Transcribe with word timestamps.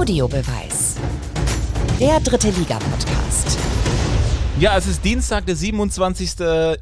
Audiobeweis. 0.00 0.96
Der 2.00 2.20
dritte 2.20 2.48
Liga-Podcast. 2.48 3.58
Ja, 4.58 4.78
es 4.78 4.86
ist 4.86 5.04
Dienstag, 5.04 5.44
der 5.44 5.54
27. 5.54 6.36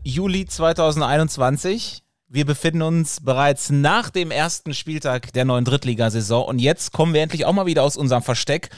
Juli 0.04 0.46
2021. 0.46 2.04
Wir 2.28 2.46
befinden 2.46 2.82
uns 2.82 3.20
bereits 3.20 3.70
nach 3.70 4.10
dem 4.10 4.30
ersten 4.30 4.72
Spieltag 4.72 5.32
der 5.32 5.44
neuen 5.44 5.64
Drittligasaison 5.64 6.44
und 6.44 6.60
jetzt 6.60 6.92
kommen 6.92 7.12
wir 7.12 7.22
endlich 7.22 7.44
auch 7.44 7.52
mal 7.52 7.66
wieder 7.66 7.82
aus 7.82 7.96
unserem 7.96 8.22
Versteck. 8.22 8.68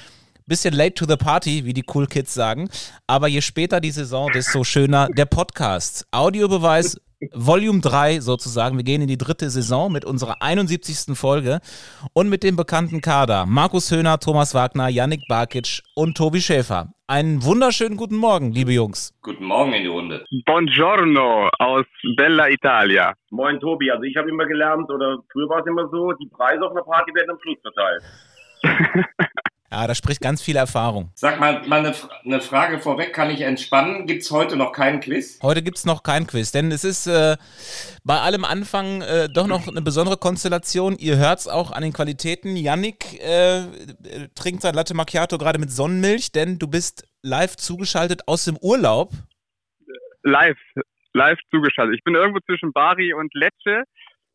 Bisschen 0.47 0.73
late 0.73 0.95
to 0.95 1.05
the 1.07 1.19
party, 1.19 1.67
wie 1.67 1.75
die 1.75 1.85
Cool 1.87 2.07
Kids 2.07 2.33
sagen. 2.33 2.71
Aber 3.07 3.29
je 3.29 3.43
später 3.43 3.79
die 3.83 3.91
Saison, 3.91 4.33
desto 4.33 4.65
schöner 4.65 5.11
der 5.11 5.27
Podcast. 5.27 6.07
Audiobeweis 6.13 6.99
Volume 7.33 7.81
3 7.81 8.21
sozusagen. 8.21 8.77
Wir 8.79 8.85
gehen 8.85 9.03
in 9.03 9.09
die 9.09 9.19
dritte 9.19 9.51
Saison 9.51 9.93
mit 9.93 10.05
unserer 10.05 10.41
71. 10.41 11.17
Folge 11.17 11.61
und 12.15 12.31
mit 12.31 12.43
dem 12.43 12.57
bekannten 12.57 13.03
Kader. 13.03 13.45
Markus 13.47 13.91
Höhner, 13.91 14.19
Thomas 14.19 14.55
Wagner, 14.55 14.89
Yannick 14.89 15.21
Barkic 15.29 15.83
und 15.95 16.17
Tobi 16.17 16.41
Schäfer. 16.41 16.89
Einen 17.07 17.45
wunderschönen 17.45 17.97
guten 17.97 18.17
Morgen, 18.17 18.53
liebe 18.53 18.73
Jungs. 18.73 19.13
Guten 19.23 19.45
Morgen 19.45 19.73
in 19.73 19.83
die 19.83 19.89
Runde. 19.89 20.25
Buongiorno 20.47 21.51
aus 21.59 21.85
Bella 22.17 22.49
Italia. 22.49 23.13
Moin 23.31 23.61
Tobi, 23.61 23.91
also 23.91 24.05
ich 24.05 24.17
habe 24.17 24.31
immer 24.31 24.47
gelernt, 24.47 24.89
oder 24.91 25.19
früher 25.31 25.49
war 25.49 25.61
es 25.61 25.67
immer 25.67 25.89
so, 25.91 26.13
die 26.13 26.29
Preise 26.29 26.63
auf 26.63 26.71
einer 26.71 26.85
Party 26.85 27.13
werden 27.15 27.31
am 27.33 27.39
Schluss 27.43 27.59
verteilt. 27.63 28.03
Ja, 29.73 29.87
da 29.87 29.95
spricht 29.95 30.21
ganz 30.21 30.43
viel 30.43 30.57
Erfahrung. 30.57 31.13
Sag 31.15 31.39
mal, 31.39 31.65
mal 31.69 31.79
eine, 31.79 31.95
eine 32.25 32.41
Frage 32.41 32.81
vorweg, 32.81 33.13
kann 33.13 33.31
ich 33.31 33.43
entspannen? 33.43 34.07
Gibt 34.09 34.23
es 34.23 34.31
heute 34.33 34.57
noch 34.57 34.73
keinen 34.73 34.99
Quiz? 34.99 35.39
Heute 35.43 35.63
gibt 35.63 35.79
es 35.79 35.87
noch 35.87 36.03
kein 36.03 36.27
Quiz, 36.27 36.51
denn 36.51 36.73
es 36.73 36.83
ist 36.83 37.07
äh, 37.07 37.37
bei 38.03 38.19
allem 38.19 38.45
Anfang 38.45 39.03
äh, 39.03 39.29
doch 39.29 39.47
noch 39.47 39.69
eine 39.69 39.81
besondere 39.81 40.17
Konstellation. 40.17 40.97
Ihr 40.99 41.19
hört 41.19 41.39
es 41.39 41.47
auch 41.47 41.71
an 41.71 41.83
den 41.83 41.93
Qualitäten. 41.93 42.57
Yannick 42.57 43.21
äh, 43.21 43.63
trinkt 44.35 44.63
sein 44.63 44.75
Latte 44.75 44.95
Macchiato 44.95 45.39
gerade 45.39 45.61
mit 45.61 45.71
Sonnenmilch, 45.71 46.33
denn 46.33 46.59
du 46.59 46.67
bist 46.67 47.07
live 47.23 47.55
zugeschaltet 47.55 48.27
aus 48.27 48.47
dem 48.47 48.57
Urlaub. 48.61 49.13
Live, 50.25 50.59
live 51.15 51.39
zugeschaltet. 51.53 51.95
Ich 51.97 52.03
bin 52.03 52.17
irgendwo 52.17 52.41
zwischen 52.41 52.73
Bari 52.73 53.15
und 53.15 53.33
Lecce 53.35 53.85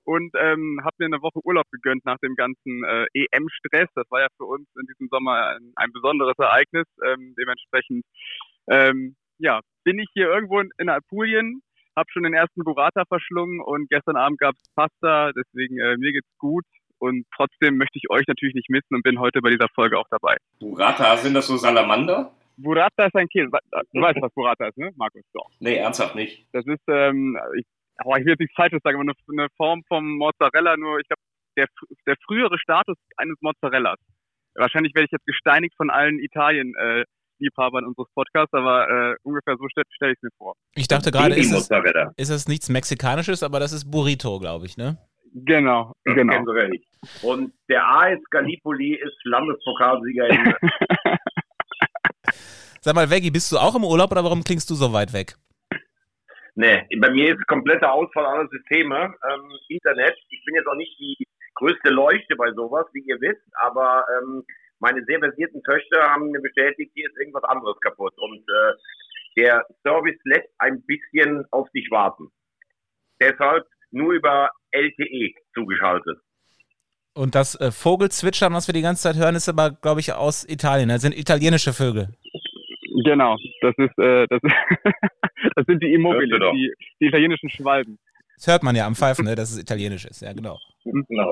und 0.06 0.32
ähm, 0.40 0.80
habe 0.84 0.96
mir 1.00 1.06
eine 1.08 1.22
Woche 1.22 1.40
Urlaub 1.44 1.66
gegönnt 1.72 2.06
nach 2.06 2.18
dem 2.20 2.36
ganzen 2.36 2.84
äh, 2.86 3.06
EM-Stress. 3.14 3.90
Das 3.96 4.06
war 4.10 4.22
ja 4.22 4.28
für 4.38 4.46
uns 4.46 4.68
in 4.80 4.86
diesem 4.88 5.08
Sommer 5.10 5.58
ein, 5.58 5.74
ein 5.76 5.92
besonderes 5.92 6.38
Ereignis. 6.38 6.86
Ähm, 7.06 7.36
dementsprechend 7.38 8.06
ähm, 8.68 9.16
ja, 9.38 9.60
bin 9.84 10.00
ich 10.00 10.08
hier 10.14 10.28
irgendwo 10.28 10.60
in, 10.60 10.70
in 10.78 10.90
Apulien, 10.90 11.62
habe 11.96 12.10
schon 12.12 12.24
den 12.24 12.34
ersten 12.34 12.64
Burrata 12.64 13.04
verschlungen 13.08 13.62
und 13.62 13.90
gestern 13.90 14.16
Abend 14.16 14.40
gab 14.40 14.56
es 14.56 14.70
Pasta. 14.76 15.32
Deswegen 15.34 15.80
äh, 15.80 15.98
mir 15.98 16.12
geht's 16.12 16.38
gut 16.38 16.66
und 17.00 17.26
trotzdem 17.36 17.78
möchte 17.78 17.98
ich 17.98 18.10
euch 18.10 18.26
natürlich 18.28 18.56
nicht 18.56 18.70
missen 18.70 18.96
und 18.96 19.04
bin 19.04 19.20
heute 19.20 19.42
bei 19.42 19.50
dieser 19.50 19.68
Folge 19.74 19.98
auch 19.98 20.08
dabei. 20.10 20.38
Burrata, 20.60 21.18
sind 21.18 21.34
das 21.34 21.48
so 21.48 21.58
Salamander? 21.58 22.32
Burrata 22.58 23.06
ist 23.06 23.16
ein 23.16 23.28
Käse. 23.28 23.50
Du 23.92 24.02
weißt, 24.02 24.22
was 24.22 24.32
Burrata 24.34 24.68
ist, 24.68 24.78
ne, 24.78 24.92
Markus? 24.96 25.24
Doch. 25.34 25.50
Nee, 25.60 25.76
ernsthaft 25.76 26.16
nicht. 26.16 26.48
Das 26.54 26.66
ist, 26.66 26.84
ähm, 26.88 27.38
ich 27.58 27.66
aber 27.98 28.20
ich 28.20 28.26
will 28.26 28.34
jetzt 28.34 28.40
nichts 28.40 28.56
Falsches 28.56 28.82
sagen, 28.84 28.98
aber 28.98 29.10
eine, 29.10 29.42
eine 29.42 29.50
Form 29.58 29.84
vom 29.88 30.18
Mozzarella, 30.18 30.78
nur 30.78 31.00
ich 31.00 31.08
glaube, 31.08 31.22
der, 31.58 31.68
der 32.06 32.16
frühere 32.26 32.58
Status 32.60 32.98
eines 33.18 33.38
Mozzarellas. 33.42 33.98
Wahrscheinlich 34.56 34.94
werde 34.96 35.06
ich 35.06 35.12
jetzt 35.12 35.26
gesteinigt 35.26 35.76
von 35.76 35.90
allen 35.90 36.20
Italien-Liebhabern 36.20 37.84
äh, 37.84 37.88
unseres 37.88 38.08
Podcasts, 38.14 38.54
aber 38.54 38.90
äh, 38.90 39.16
ungefähr 39.24 39.58
so 39.58 39.68
stelle 39.70 39.86
stell 39.92 40.12
ich 40.12 40.18
es 40.18 40.24
mir 40.24 40.30
vor. 40.38 40.56
Ich 40.76 40.88
dachte 40.88 41.12
gerade, 41.12 41.36
ist 41.36 41.52
es, 41.52 41.70
ist 42.18 42.30
es 42.30 42.48
nichts 42.48 42.70
Mexikanisches, 42.70 43.44
aber 43.44 43.60
das 43.60 43.74
ist 43.74 43.92
Burrito, 43.92 44.40
glaube 44.40 44.66
ich, 44.66 44.78
ne? 44.78 44.98
Genau, 45.34 45.92
genau. 46.06 46.44
Und 47.22 47.54
der 47.68 47.86
AS 47.86 48.20
Gallipoli 48.32 48.96
ist 48.96 49.18
Landespokalsieger 49.26 50.28
in 50.30 50.54
Sag 52.80 52.96
mal, 52.96 53.10
Veggie, 53.10 53.32
bist 53.32 53.52
du 53.52 53.58
auch 53.58 53.76
im 53.76 53.84
Urlaub 53.84 54.12
oder 54.12 54.24
warum 54.24 54.44
klingst 54.44 54.70
du 54.70 54.76
so 54.76 54.94
weit 54.94 55.12
weg? 55.12 55.36
Nee, 56.56 56.88
bei 57.00 57.10
mir 57.12 57.36
ist 57.36 57.48
kompletter 57.48 57.92
Ausfall 57.92 58.26
aller 58.26 58.48
Systeme. 58.48 59.14
Ähm, 59.30 59.52
Internet. 59.68 60.16
Ich 60.30 60.44
bin 60.46 60.56
jetzt 60.56 60.68
auch 60.68 60.76
nicht 60.76 60.98
die 61.00 61.28
größte 61.56 61.90
Leuchte 61.90 62.36
bei 62.38 62.52
sowas, 62.54 62.86
wie 62.94 63.02
ihr 63.02 63.20
wisst, 63.20 63.44
aber 63.62 64.06
ähm, 64.18 64.44
meine 64.80 65.04
sehr 65.06 65.20
versierten 65.20 65.62
Töchter 65.64 66.02
haben 66.12 66.32
mir 66.32 66.42
bestätigt, 66.42 66.92
hier 66.94 67.08
ist 67.10 67.20
irgendwas 67.20 67.44
anderes 67.44 67.80
kaputt. 67.82 68.14
Und 68.18 68.40
äh, 68.40 68.74
der 69.38 69.66
Service 69.84 70.20
lässt 70.24 70.50
ein 70.60 70.82
bisschen 70.86 71.46
auf 71.52 71.68
sich 71.74 71.90
warten. 71.92 72.30
Deshalb 73.20 73.66
nur 73.92 74.14
über 74.14 74.50
LTE 74.72 75.34
zugeschaltet. 75.54 76.18
Und 77.14 77.36
das 77.36 77.60
äh, 77.60 77.72
Vogelzwitschern, 77.72 78.54
was 78.54 78.68
wir 78.68 78.74
die 78.74 78.82
ganze 78.82 79.04
Zeit 79.04 79.16
hören, 79.16 79.36
ist 79.36 79.48
aber, 79.48 79.72
glaube 79.72 80.02
ich, 80.02 80.12
aus 80.14 80.48
Italien. 80.48 80.90
Das 80.90 81.02
sind 81.02 81.18
italienische 81.18 81.72
Vögel. 81.72 82.10
Genau, 83.04 83.38
das 83.62 83.74
ist, 83.78 83.98
äh, 83.98 84.26
das, 84.28 84.42
das 85.56 85.66
sind 85.66 85.82
die 85.82 85.94
Immobilien, 85.94 86.42
die, 86.54 86.74
die, 87.00 87.06
italienischen 87.08 87.50
Schwalben. 87.50 87.98
Das 88.38 88.48
hört 88.48 88.64
man 88.64 88.76
ja 88.76 88.86
am 88.86 88.96
Pfeifen, 88.96 89.26
ne, 89.26 89.36
dass 89.36 89.52
es 89.52 89.58
italienisch 89.58 90.06
ist, 90.06 90.22
ja 90.22 90.34
genau. 90.34 90.60
Genau. 90.84 91.32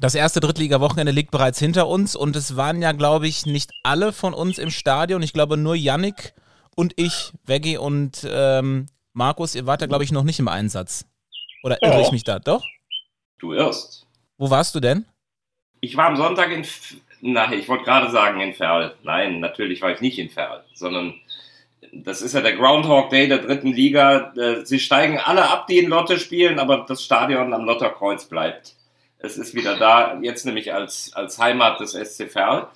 Das 0.00 0.14
erste 0.14 0.40
Drittliga-Wochenende 0.40 1.12
liegt 1.12 1.30
bereits 1.30 1.58
hinter 1.58 1.86
uns 1.86 2.16
und 2.16 2.34
es 2.34 2.56
waren 2.56 2.82
ja, 2.82 2.92
glaube 2.92 3.28
ich, 3.28 3.46
nicht 3.46 3.70
alle 3.82 4.12
von 4.12 4.34
uns 4.34 4.58
im 4.58 4.70
Stadion. 4.70 5.22
Ich 5.22 5.32
glaube 5.32 5.56
nur 5.56 5.74
Yannick 5.74 6.32
und 6.74 6.94
ich, 6.96 7.32
Veggie 7.44 7.76
und 7.76 8.26
ähm, 8.28 8.86
Markus, 9.12 9.54
ihr 9.54 9.66
wart 9.66 9.82
ja, 9.82 9.86
glaube 9.86 10.04
ich, 10.04 10.12
noch 10.12 10.24
nicht 10.24 10.38
im 10.38 10.48
Einsatz. 10.48 11.06
Oder 11.62 11.76
irre 11.82 12.00
ich 12.00 12.10
mich 12.10 12.24
da? 12.24 12.38
Doch? 12.38 12.64
Du 13.38 13.52
irrst. 13.52 14.06
Wo 14.38 14.50
warst 14.50 14.74
du 14.74 14.80
denn? 14.80 15.04
Ich 15.80 15.96
war 15.96 16.06
am 16.06 16.16
Sonntag 16.16 16.50
in, 16.50 16.64
na, 17.20 17.52
ich 17.52 17.68
wollte 17.68 17.84
gerade 17.84 18.10
sagen 18.10 18.40
in 18.40 18.54
Ferl. 18.54 18.94
Nein, 19.02 19.40
natürlich 19.40 19.82
war 19.82 19.92
ich 19.92 20.00
nicht 20.00 20.18
in 20.18 20.30
Ferl, 20.30 20.64
sondern 20.74 21.14
das 21.92 22.22
ist 22.22 22.34
ja 22.34 22.40
der 22.40 22.56
Groundhog 22.56 23.10
Day 23.10 23.28
der 23.28 23.38
dritten 23.38 23.72
Liga. 23.72 24.32
Äh, 24.36 24.64
sie 24.64 24.78
steigen 24.78 25.18
alle 25.18 25.50
ab, 25.50 25.66
die 25.66 25.78
in 25.78 25.90
Lotte 25.90 26.18
spielen, 26.18 26.58
aber 26.58 26.86
das 26.88 27.04
Stadion 27.04 27.52
am 27.52 27.66
Lotterkreuz 27.66 28.24
bleibt. 28.24 28.74
Es 29.18 29.36
ist 29.36 29.54
wieder 29.54 29.76
da, 29.76 30.18
jetzt 30.20 30.46
nämlich 30.46 30.72
als, 30.72 31.12
als 31.14 31.38
Heimat 31.38 31.80
des 31.80 31.92
SC 31.92 32.28
Ferl. 32.30 32.68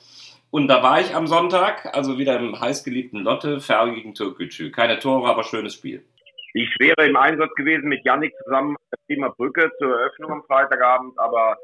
Und 0.51 0.69
da 0.69 0.83
war 0.83 1.01
ich 1.01 1.15
am 1.15 1.27
Sonntag, 1.27 1.95
also 1.95 2.19
wieder 2.19 2.39
im 2.39 2.61
heißgeliebten 2.61 3.21
Lotte, 3.21 3.61
Ferl 3.61 3.95
gegen 3.95 4.15
Türkgücü. 4.15 4.71
Keine 4.71 4.99
Tore, 4.99 5.29
aber 5.29 5.43
schönes 5.43 5.75
Spiel. 5.75 6.05
Ich 6.53 6.71
wäre 6.79 7.07
im 7.07 7.17
Einsatz 7.17 7.53
gewesen 7.55 7.89
mit 7.89 8.05
Yannick 8.05 8.33
zusammen 8.45 8.77
Thema 9.09 9.29
Brücke 9.31 9.71
zur 9.79 9.91
Eröffnung 9.93 10.33
am 10.33 10.43
Freitagabend, 10.45 11.19
aber 11.19 11.57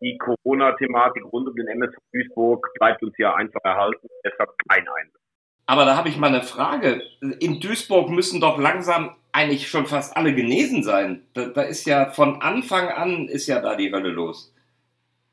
die 0.00 0.18
Corona-Thematik 0.18 1.24
rund 1.32 1.48
um 1.48 1.56
den 1.56 1.68
MSV 1.68 1.96
Duisburg 2.12 2.68
bleibt 2.74 3.02
uns 3.02 3.14
ja 3.18 3.34
einfach 3.34 3.60
erhalten. 3.64 4.08
Deshalb 4.24 4.50
kein 4.68 4.86
Einsatz. 4.86 5.21
Aber 5.66 5.84
da 5.84 5.96
habe 5.96 6.08
ich 6.08 6.18
mal 6.18 6.28
eine 6.28 6.42
Frage. 6.42 7.02
In 7.40 7.60
Duisburg 7.60 8.10
müssen 8.10 8.40
doch 8.40 8.58
langsam 8.58 9.14
eigentlich 9.32 9.68
schon 9.68 9.86
fast 9.86 10.16
alle 10.16 10.34
genesen 10.34 10.82
sein. 10.82 11.22
Da, 11.34 11.46
da 11.46 11.62
ist 11.62 11.86
ja 11.86 12.10
von 12.10 12.42
Anfang 12.42 12.88
an 12.88 13.28
ist 13.28 13.46
ja 13.46 13.60
da 13.60 13.76
die 13.76 13.92
Hölle 13.92 14.10
los. 14.10 14.54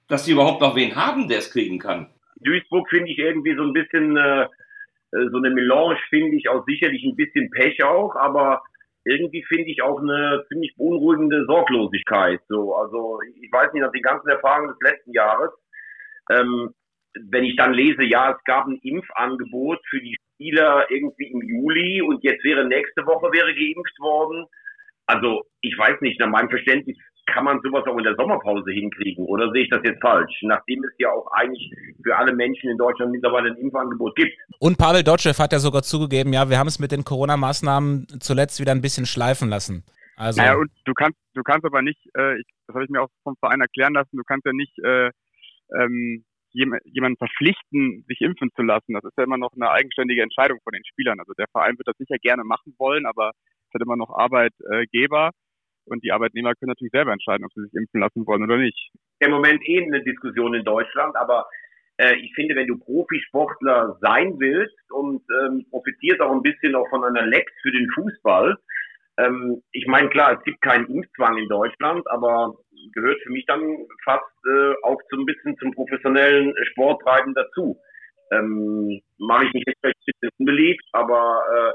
Dass 0.08 0.26
sie 0.26 0.32
überhaupt 0.32 0.62
noch 0.62 0.76
wen 0.76 0.96
haben, 0.96 1.28
der 1.28 1.40
es 1.40 1.52
kriegen 1.52 1.80
kann. 1.80 2.10
Duisburg 2.42 2.88
finde 2.90 3.12
ich 3.12 3.18
irgendwie 3.18 3.56
so 3.56 3.64
ein 3.64 3.74
bisschen 3.74 4.16
äh, 4.18 4.48
so 5.12 5.38
eine 5.38 5.50
Melange, 5.50 5.98
finde 6.10 6.38
ich 6.38 6.50
auch 6.50 6.64
sicherlich 6.66 7.04
ein 7.04 7.16
bisschen 7.16 7.50
Pech 7.52 7.84
auch, 7.84 8.16
aber 8.16 8.62
irgendwie 9.06 9.44
finde 9.44 9.70
ich 9.70 9.82
auch 9.82 10.00
eine 10.00 10.46
ziemlich 10.50 10.76
beunruhigende 10.78 11.46
Sorglosigkeit. 11.46 12.42
So, 12.48 12.76
also 12.76 13.20
ich 13.42 13.52
weiß 13.52 13.74
nicht, 13.74 13.82
nach 13.82 13.92
den 13.92 14.02
ganzen 14.02 14.30
Erfahrungen 14.30 14.70
des 14.70 14.78
letzten 14.82 15.14
Jahres, 15.14 15.52
ähm, 16.30 16.74
wenn 17.32 17.44
ich 17.44 17.56
dann 17.56 17.74
lese, 17.74 18.04
ja, 18.04 18.32
es 18.32 18.44
gab 18.46 18.68
ein 18.68 18.80
Impfangebot 18.82 19.80
für 19.90 20.00
die 20.00 20.16
Spieler 20.34 20.90
irgendwie 20.90 21.28
im 21.28 21.42
Juli 21.42 22.02
und 22.02 22.24
jetzt 22.24 22.44
wäre 22.44 22.66
nächste 22.66 23.06
Woche 23.06 23.32
wäre 23.32 23.54
geimpft 23.54 24.00
worden. 24.00 24.46
Also 25.06 25.44
ich 25.62 25.78
weiß 25.78 26.02
nicht, 26.02 26.20
nach 26.20 26.30
meinem 26.30 26.50
Verständnis 26.50 26.98
kann 27.34 27.44
man 27.44 27.60
sowas 27.64 27.84
auch 27.86 27.98
in 27.98 28.04
der 28.04 28.16
Sommerpause 28.16 28.72
hinkriegen 28.72 29.26
oder 29.26 29.52
sehe 29.52 29.64
ich 29.64 29.70
das 29.70 29.82
jetzt 29.84 30.02
falsch? 30.02 30.34
Nachdem 30.42 30.84
es 30.84 30.92
ja 30.98 31.10
auch 31.12 31.28
eigentlich 31.34 31.72
für 32.04 32.16
alle 32.16 32.34
Menschen 32.34 32.70
in 32.70 32.78
Deutschland 32.78 33.12
mittlerweile 33.12 33.50
ein 33.52 33.58
Impfangebot 33.58 34.16
gibt. 34.16 34.34
Und 34.60 34.78
Pavel 34.78 35.04
Dotschew 35.04 35.38
hat 35.38 35.52
ja 35.52 35.60
sogar 35.60 35.84
zugegeben, 35.84 36.34
ja, 36.34 36.50
wir 36.50 36.58
haben 36.58 36.68
es 36.68 36.80
mit 36.80 36.92
den 36.92 37.04
Corona-Maßnahmen 37.04 38.08
zuletzt 38.20 38.60
wieder 38.60 38.72
ein 38.72 38.82
bisschen 38.82 39.06
schleifen 39.06 39.50
lassen. 39.50 39.84
Also 40.16 40.42
naja, 40.42 40.56
und 40.56 40.70
du 40.86 40.94
kannst, 40.94 41.18
du 41.34 41.44
kannst 41.44 41.66
aber 41.66 41.82
nicht, 41.82 42.00
äh, 42.18 42.40
ich, 42.40 42.48
das 42.68 42.76
habe 42.76 42.84
ich 42.84 42.90
mir 42.90 43.02
auch 43.02 43.10
vom 43.24 43.36
Verein 43.40 43.62
erklären 43.62 43.94
lassen, 43.94 44.18
du 44.18 44.24
kannst 44.24 44.46
ja 44.46 44.54
nicht 44.54 44.78
äh, 44.80 45.12
ähm, 45.80 46.26
jemanden 46.52 47.18
verpflichten, 47.18 48.04
sich 48.08 48.22
impfen 48.22 48.50
zu 48.56 48.62
lassen. 48.62 48.94
Das 48.94 49.04
ist 49.04 49.18
ja 49.18 49.24
immer 49.24 49.38
noch 49.38 49.52
eine 49.56 49.70
eigenständige 49.70 50.22
Entscheidung 50.22 50.60
von 50.64 50.74
den 50.74 50.86
Spielern. 50.86 51.20
Also 51.20 51.34
der 51.38 51.48
Verein 51.52 51.78
wird 51.78 51.88
das 51.88 51.98
sicher 51.98 52.18
gerne 52.22 52.44
machen 52.44 52.74
wollen, 52.78 53.06
aber 53.06 53.32
es 53.68 53.74
hat 53.74 53.82
immer 53.82 53.98
noch 53.98 54.10
Arbeitgeber. 54.10 55.32
Und 55.86 56.04
die 56.04 56.12
Arbeitnehmer 56.12 56.54
können 56.56 56.70
natürlich 56.70 56.92
selber 56.92 57.14
entscheiden, 57.14 57.46
ob 57.46 57.54
sie 57.54 57.64
sich 57.64 57.74
impfen 57.74 58.02
lassen 58.02 58.26
wollen 58.28 58.44
oder 58.44 58.58
nicht. 58.58 58.92
Im 59.20 59.32
Moment 59.32 59.62
eh 59.68 59.84
eine 59.84 60.04
Diskussion 60.04 60.54
in 60.54 60.64
Deutschland, 60.64 61.16
aber 61.16 61.48
äh, 61.98 62.16
ich 62.18 62.34
finde, 62.36 62.56
wenn 62.56 62.68
du 62.68 62.78
Profisportler 62.78 63.98
sein 64.02 64.36
willst 64.40 64.92
und 64.92 65.22
ähm, 65.42 65.66
profitierst 65.70 66.22
auch 66.22 66.32
ein 66.32 66.42
bisschen 66.42 66.76
auch 66.76 66.88
von 66.90 67.04
einer 67.04 67.26
Lex 67.26 67.52
für 67.62 67.72
den 67.72 67.90
Fußball, 67.96 68.56
ähm, 69.20 69.62
ich 69.72 69.86
meine, 69.88 70.10
klar, 70.10 70.38
es 70.38 70.44
gibt 70.44 70.62
keinen 70.62 70.88
Impfzwang 70.88 71.38
in 71.38 71.48
Deutschland, 71.50 72.10
aber 72.10 72.56
gehört 72.94 73.20
für 73.24 73.32
mich 73.32 73.46
dann 73.46 73.62
fast 74.04 74.24
äh, 74.48 74.74
auch 74.84 75.00
so 75.10 75.18
ein 75.18 75.26
bisschen 75.26 75.58
zum 75.58 75.74
professionellen 75.74 76.54
Sporttreiben 76.72 77.34
dazu. 77.34 77.78
Ähm, 78.32 79.02
Mache 79.18 79.46
ich 79.46 79.54
nicht 79.54 79.68
jetzt 79.68 80.40
unbeliebt, 80.40 80.84
aber 80.94 81.42
äh, 81.54 81.72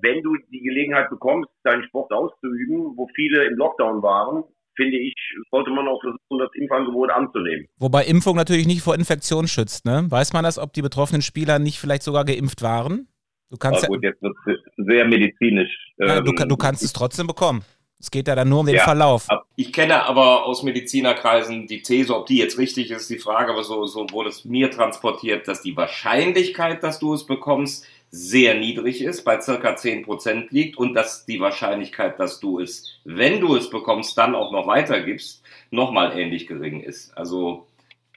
wenn 0.00 0.22
du 0.22 0.36
die 0.50 0.60
Gelegenheit 0.60 1.10
bekommst, 1.10 1.50
deinen 1.64 1.84
Sport 1.84 2.10
auszuüben, 2.12 2.96
wo 2.96 3.08
viele 3.14 3.44
im 3.44 3.56
Lockdown 3.56 4.02
waren, 4.02 4.44
finde 4.74 4.96
ich, 4.96 5.14
sollte 5.50 5.70
man 5.70 5.86
auch 5.86 6.00
versuchen, 6.00 6.38
das 6.38 6.50
Impfangebot 6.54 7.10
anzunehmen. 7.10 7.66
Wobei 7.78 8.04
Impfung 8.04 8.36
natürlich 8.36 8.66
nicht 8.66 8.80
vor 8.80 8.94
Infektion 8.94 9.46
schützt, 9.46 9.84
ne? 9.84 10.06
Weiß 10.08 10.32
man 10.32 10.44
das, 10.44 10.58
ob 10.58 10.72
die 10.72 10.80
betroffenen 10.80 11.20
Spieler 11.20 11.58
nicht 11.58 11.78
vielleicht 11.78 12.02
sogar 12.02 12.24
geimpft 12.24 12.62
waren? 12.62 13.08
Du 13.52 13.58
kannst 13.58 13.84
Aber 13.84 13.96
gut, 13.96 14.02
jetzt 14.02 14.22
wird 14.22 14.34
es 14.46 14.86
sehr 14.86 15.04
medizinisch. 15.04 15.70
Ja, 15.98 16.22
du, 16.22 16.32
du, 16.32 16.56
kannst 16.56 16.82
es 16.82 16.90
trotzdem 16.94 17.26
bekommen. 17.26 17.62
Es 18.00 18.10
geht 18.10 18.26
ja 18.26 18.34
dann 18.34 18.48
nur 18.48 18.60
um 18.60 18.66
den 18.66 18.76
ja, 18.76 18.82
Verlauf. 18.82 19.28
Ich 19.56 19.74
kenne 19.74 20.06
aber 20.06 20.46
aus 20.46 20.62
Medizinerkreisen 20.62 21.66
die 21.66 21.82
These, 21.82 22.16
ob 22.16 22.24
die 22.24 22.38
jetzt 22.38 22.56
richtig 22.56 22.90
ist, 22.90 23.10
die 23.10 23.18
Frage, 23.18 23.52
aber 23.52 23.62
so, 23.62 23.84
so 23.84 24.06
wurde 24.10 24.30
es 24.30 24.46
mir 24.46 24.70
transportiert, 24.70 25.46
dass 25.48 25.60
die 25.60 25.76
Wahrscheinlichkeit, 25.76 26.82
dass 26.82 26.98
du 26.98 27.12
es 27.12 27.26
bekommst, 27.26 27.84
sehr 28.10 28.54
niedrig 28.54 29.02
ist, 29.02 29.22
bei 29.22 29.38
circa 29.38 29.74
10% 29.74 30.46
liegt 30.48 30.78
und 30.78 30.94
dass 30.94 31.26
die 31.26 31.38
Wahrscheinlichkeit, 31.38 32.18
dass 32.18 32.40
du 32.40 32.58
es, 32.58 32.86
wenn 33.04 33.38
du 33.40 33.54
es 33.54 33.68
bekommst, 33.68 34.16
dann 34.16 34.34
auch 34.34 34.50
noch 34.50 34.66
weitergibst, 34.66 35.42
nochmal 35.70 36.18
ähnlich 36.18 36.46
gering 36.46 36.80
ist. 36.80 37.14
Also 37.18 37.66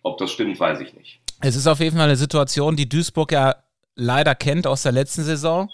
ob 0.01 0.17
das 0.17 0.31
stimmt, 0.31 0.57
weiß 0.57 0.79
ich 0.79 0.93
nicht. 0.93 1.19
Es 1.41 1.57
ist 1.57 1.67
auf 1.67 1.81
jeden 1.81 1.97
Fall 1.97 2.05
eine 2.05 2.15
Situation, 2.15 2.77
die 2.77 2.87
Duisburg 2.87 3.33
ja 3.33 3.55
leider 3.95 4.35
kennt 4.35 4.67
aus 4.67 4.83
der 4.83 4.91
letzten 4.91 5.23
Saison. 5.23 5.69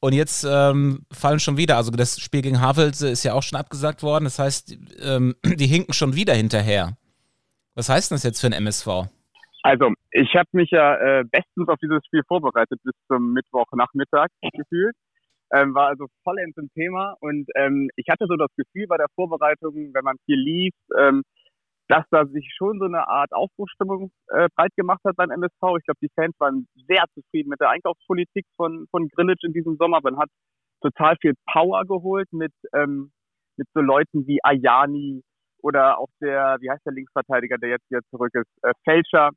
Und 0.00 0.12
jetzt 0.12 0.44
ähm, 0.44 1.06
fallen 1.10 1.40
schon 1.40 1.56
wieder, 1.56 1.76
also 1.76 1.90
das 1.90 2.20
Spiel 2.20 2.42
gegen 2.42 2.60
Havelse 2.60 3.08
ist 3.08 3.24
ja 3.24 3.32
auch 3.32 3.42
schon 3.42 3.58
abgesagt 3.58 4.02
worden. 4.02 4.24
Das 4.24 4.38
heißt, 4.38 4.76
ähm, 5.02 5.34
die 5.44 5.66
hinken 5.66 5.94
schon 5.94 6.14
wieder 6.14 6.34
hinterher. 6.34 6.96
Was 7.74 7.88
heißt 7.88 8.12
das 8.12 8.22
jetzt 8.22 8.40
für 8.40 8.48
ein 8.48 8.52
MSV? 8.52 9.08
Also, 9.62 9.94
ich 10.10 10.34
habe 10.36 10.48
mich 10.52 10.70
ja 10.70 10.94
äh, 10.96 11.24
bestens 11.24 11.68
auf 11.68 11.78
dieses 11.82 12.04
Spiel 12.04 12.20
vorbereitet 12.28 12.78
bis 12.84 12.92
zum 13.08 13.32
Mittwochnachmittag 13.32 14.28
gefühlt. 14.52 14.94
Ähm, 15.52 15.74
war 15.74 15.88
also 15.88 16.06
vollends 16.22 16.56
im 16.58 16.68
Thema 16.74 17.16
und 17.20 17.48
ähm, 17.54 17.88
ich 17.96 18.06
hatte 18.08 18.26
so 18.28 18.36
das 18.36 18.50
Gefühl 18.56 18.86
bei 18.86 18.96
der 18.96 19.06
Vorbereitung, 19.14 19.72
wenn 19.92 20.04
man 20.04 20.16
viel 20.26 20.38
liest, 20.38 20.76
ähm, 20.98 21.22
dass 21.88 22.04
da 22.10 22.24
sich 22.26 22.48
schon 22.56 22.78
so 22.78 22.86
eine 22.86 23.06
Art 23.08 23.32
Aufbruchstimmung 23.32 24.10
äh, 24.28 24.48
breit 24.56 24.74
gemacht 24.76 25.00
hat 25.04 25.16
beim 25.16 25.30
MSV. 25.30 25.76
Ich 25.78 25.84
glaube, 25.84 26.00
die 26.02 26.10
Fans 26.14 26.34
waren 26.38 26.66
sehr 26.88 27.04
zufrieden 27.14 27.50
mit 27.50 27.60
der 27.60 27.70
Einkaufspolitik 27.70 28.46
von, 28.56 28.86
von 28.90 29.08
Grillitsch 29.08 29.44
in 29.44 29.52
diesem 29.52 29.76
Sommer. 29.76 30.00
Man 30.02 30.18
hat 30.18 30.30
total 30.80 31.16
viel 31.20 31.34
Power 31.52 31.84
geholt 31.84 32.32
mit, 32.32 32.52
ähm, 32.74 33.12
mit 33.56 33.68
so 33.74 33.80
Leuten 33.80 34.26
wie 34.26 34.38
Ayani 34.42 35.22
oder 35.62 35.98
auch 35.98 36.08
der, 36.20 36.56
wie 36.60 36.70
heißt 36.70 36.84
der 36.84 36.92
Linksverteidiger, 36.92 37.58
der 37.58 37.70
jetzt 37.70 37.86
hier 37.88 38.00
zurück 38.10 38.32
ist, 38.34 38.50
äh, 38.62 38.72
Fälscher. 38.84 39.30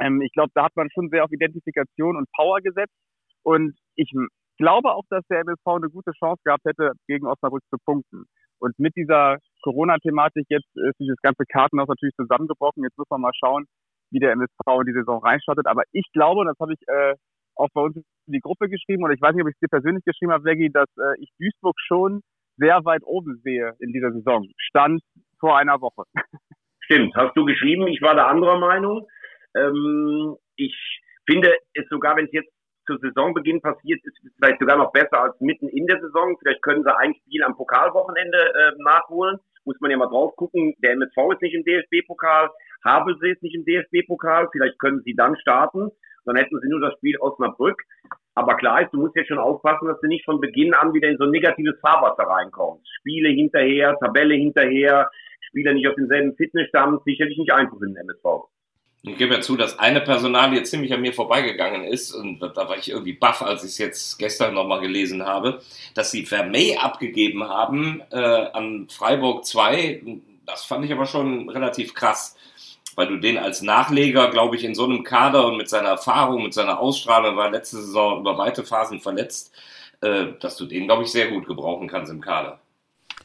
Ähm, 0.00 0.20
ich 0.20 0.32
glaube, 0.32 0.50
da 0.54 0.64
hat 0.64 0.76
man 0.76 0.88
schon 0.92 1.08
sehr 1.10 1.24
auf 1.24 1.32
Identifikation 1.32 2.16
und 2.16 2.30
Power 2.36 2.60
gesetzt. 2.60 2.94
Und 3.42 3.76
ich 3.94 4.12
glaube 4.58 4.92
auch, 4.94 5.04
dass 5.10 5.24
der 5.30 5.40
MSV 5.40 5.66
eine 5.66 5.90
gute 5.90 6.12
Chance 6.12 6.40
gehabt 6.44 6.64
hätte, 6.64 6.92
gegen 7.06 7.26
Osnabrück 7.26 7.62
zu 7.70 7.78
punkten. 7.84 8.24
Und 8.60 8.78
mit 8.78 8.94
dieser 8.96 9.38
Corona-Thematik 9.62 10.46
jetzt 10.48 10.68
ist 10.74 10.98
dieses 10.98 11.20
ganze 11.22 11.44
Kartenhaus 11.46 11.88
natürlich 11.88 12.14
zusammengebrochen. 12.16 12.82
Jetzt 12.84 12.98
muss 12.98 13.10
man 13.10 13.20
mal 13.20 13.32
schauen, 13.34 13.66
wie 14.10 14.18
der 14.18 14.32
MSV 14.32 14.80
in 14.80 14.86
die 14.86 14.98
Saison 14.98 15.22
reinstartet. 15.22 15.66
Aber 15.66 15.82
ich 15.92 16.06
glaube, 16.12 16.44
das 16.44 16.56
habe 16.60 16.72
ich 16.72 16.80
äh, 16.88 17.14
auch 17.56 17.68
bei 17.74 17.82
uns 17.82 17.96
in 17.96 18.32
die 18.32 18.40
Gruppe 18.40 18.68
geschrieben, 18.68 19.04
und 19.04 19.12
ich 19.12 19.20
weiß 19.20 19.34
nicht, 19.34 19.42
ob 19.42 19.48
ich 19.48 19.54
es 19.54 19.60
dir 19.60 19.68
persönlich 19.68 20.04
geschrieben 20.04 20.32
habe, 20.32 20.44
Veggie, 20.44 20.70
dass 20.70 20.88
äh, 20.96 21.20
ich 21.20 21.30
Duisburg 21.38 21.76
schon 21.78 22.20
sehr 22.56 22.84
weit 22.84 23.02
oben 23.04 23.40
sehe 23.44 23.74
in 23.80 23.92
dieser 23.92 24.12
Saison. 24.12 24.48
Stand 24.58 25.02
vor 25.40 25.58
einer 25.58 25.80
Woche. 25.80 26.04
Stimmt, 26.80 27.14
hast 27.16 27.36
du 27.36 27.44
geschrieben. 27.44 27.86
Ich 27.88 28.00
war 28.00 28.14
der 28.14 28.28
anderer 28.28 28.58
Meinung. 28.58 29.06
Ähm, 29.54 30.36
ich 30.56 30.74
finde 31.28 31.54
es 31.74 31.86
sogar, 31.88 32.16
wenn 32.16 32.24
es 32.24 32.32
jetzt 32.32 32.50
zu 32.88 32.96
Saisonbeginn 32.96 33.60
passiert, 33.60 34.00
ist 34.04 34.18
vielleicht 34.36 34.58
sogar 34.60 34.78
noch 34.78 34.92
besser 34.92 35.22
als 35.22 35.38
mitten 35.40 35.68
in 35.68 35.86
der 35.86 36.00
Saison. 36.00 36.36
Vielleicht 36.40 36.62
können 36.62 36.82
sie 36.82 36.96
ein 36.96 37.14
Spiel 37.14 37.44
am 37.44 37.54
Pokalwochenende 37.54 38.38
äh, 38.38 38.82
nachholen. 38.82 39.38
Muss 39.64 39.78
man 39.80 39.90
ja 39.90 39.98
mal 39.98 40.08
drauf 40.08 40.34
gucken. 40.36 40.74
Der 40.82 40.92
MSV 40.92 41.16
ist 41.34 41.42
nicht 41.42 41.54
im 41.54 41.64
DFB-Pokal, 41.64 42.48
Havelsee 42.84 43.32
ist 43.32 43.42
nicht 43.42 43.54
im 43.54 43.66
DFB-Pokal. 43.66 44.48
Vielleicht 44.50 44.78
können 44.78 45.02
sie 45.04 45.14
dann 45.14 45.36
starten. 45.36 45.90
Dann 46.24 46.36
hätten 46.36 46.58
sie 46.60 46.68
nur 46.68 46.80
das 46.80 46.94
Spiel 46.94 47.18
Osnabrück. 47.20 47.82
Aber 48.34 48.56
klar 48.56 48.82
ist, 48.82 48.92
du 48.92 49.00
musst 49.00 49.16
jetzt 49.16 49.28
schon 49.28 49.38
aufpassen, 49.38 49.88
dass 49.88 50.00
du 50.00 50.06
nicht 50.06 50.24
von 50.24 50.40
Beginn 50.40 50.72
an 50.72 50.94
wieder 50.94 51.08
in 51.08 51.18
so 51.18 51.24
ein 51.24 51.30
negatives 51.30 51.78
Fahrwasser 51.80 52.22
reinkommst. 52.22 52.86
Spiele 53.00 53.28
hinterher, 53.28 53.98
Tabelle 53.98 54.34
hinterher, 54.34 55.10
Spieler 55.48 55.74
nicht 55.74 55.88
auf 55.88 55.96
demselben 55.96 56.34
Fitnessstand, 56.36 57.02
sicherlich 57.04 57.36
nicht 57.36 57.52
einfach 57.52 57.80
in 57.82 57.94
den 57.94 57.96
MSV. 57.96 58.48
Ich 59.02 59.16
gebe 59.16 59.34
ja 59.34 59.40
zu, 59.40 59.56
dass 59.56 59.78
eine 59.78 60.00
Personalie 60.00 60.62
ziemlich 60.64 60.92
an 60.92 61.00
mir 61.00 61.12
vorbeigegangen 61.12 61.84
ist 61.84 62.12
und 62.12 62.40
da 62.40 62.68
war 62.68 62.76
ich 62.76 62.90
irgendwie 62.90 63.12
baff, 63.12 63.42
als 63.42 63.62
ich 63.62 63.70
es 63.70 63.78
jetzt 63.78 64.18
gestern 64.18 64.54
nochmal 64.54 64.80
gelesen 64.80 65.24
habe, 65.24 65.62
dass 65.94 66.10
sie 66.10 66.26
Vermey 66.26 66.76
abgegeben 66.76 67.44
haben 67.44 68.02
äh, 68.10 68.18
an 68.18 68.88
Freiburg 68.90 69.46
2. 69.46 70.02
Das 70.46 70.64
fand 70.64 70.84
ich 70.84 70.92
aber 70.92 71.06
schon 71.06 71.48
relativ 71.48 71.94
krass, 71.94 72.34
weil 72.96 73.06
du 73.06 73.18
den 73.18 73.38
als 73.38 73.62
Nachleger, 73.62 74.30
glaube 74.30 74.56
ich, 74.56 74.64
in 74.64 74.74
so 74.74 74.84
einem 74.84 75.04
Kader 75.04 75.46
und 75.46 75.58
mit 75.58 75.68
seiner 75.68 75.90
Erfahrung, 75.90 76.42
mit 76.42 76.54
seiner 76.54 76.80
Ausstrahlung, 76.80 77.36
war 77.36 77.50
letzte 77.50 77.76
Saison 77.76 78.20
über 78.20 78.36
weite 78.36 78.64
Phasen 78.64 79.00
verletzt, 79.00 79.52
äh, 80.00 80.26
dass 80.40 80.56
du 80.56 80.66
den, 80.66 80.86
glaube 80.86 81.04
ich, 81.04 81.12
sehr 81.12 81.28
gut 81.28 81.46
gebrauchen 81.46 81.86
kannst 81.86 82.10
im 82.10 82.20
Kader. 82.20 82.58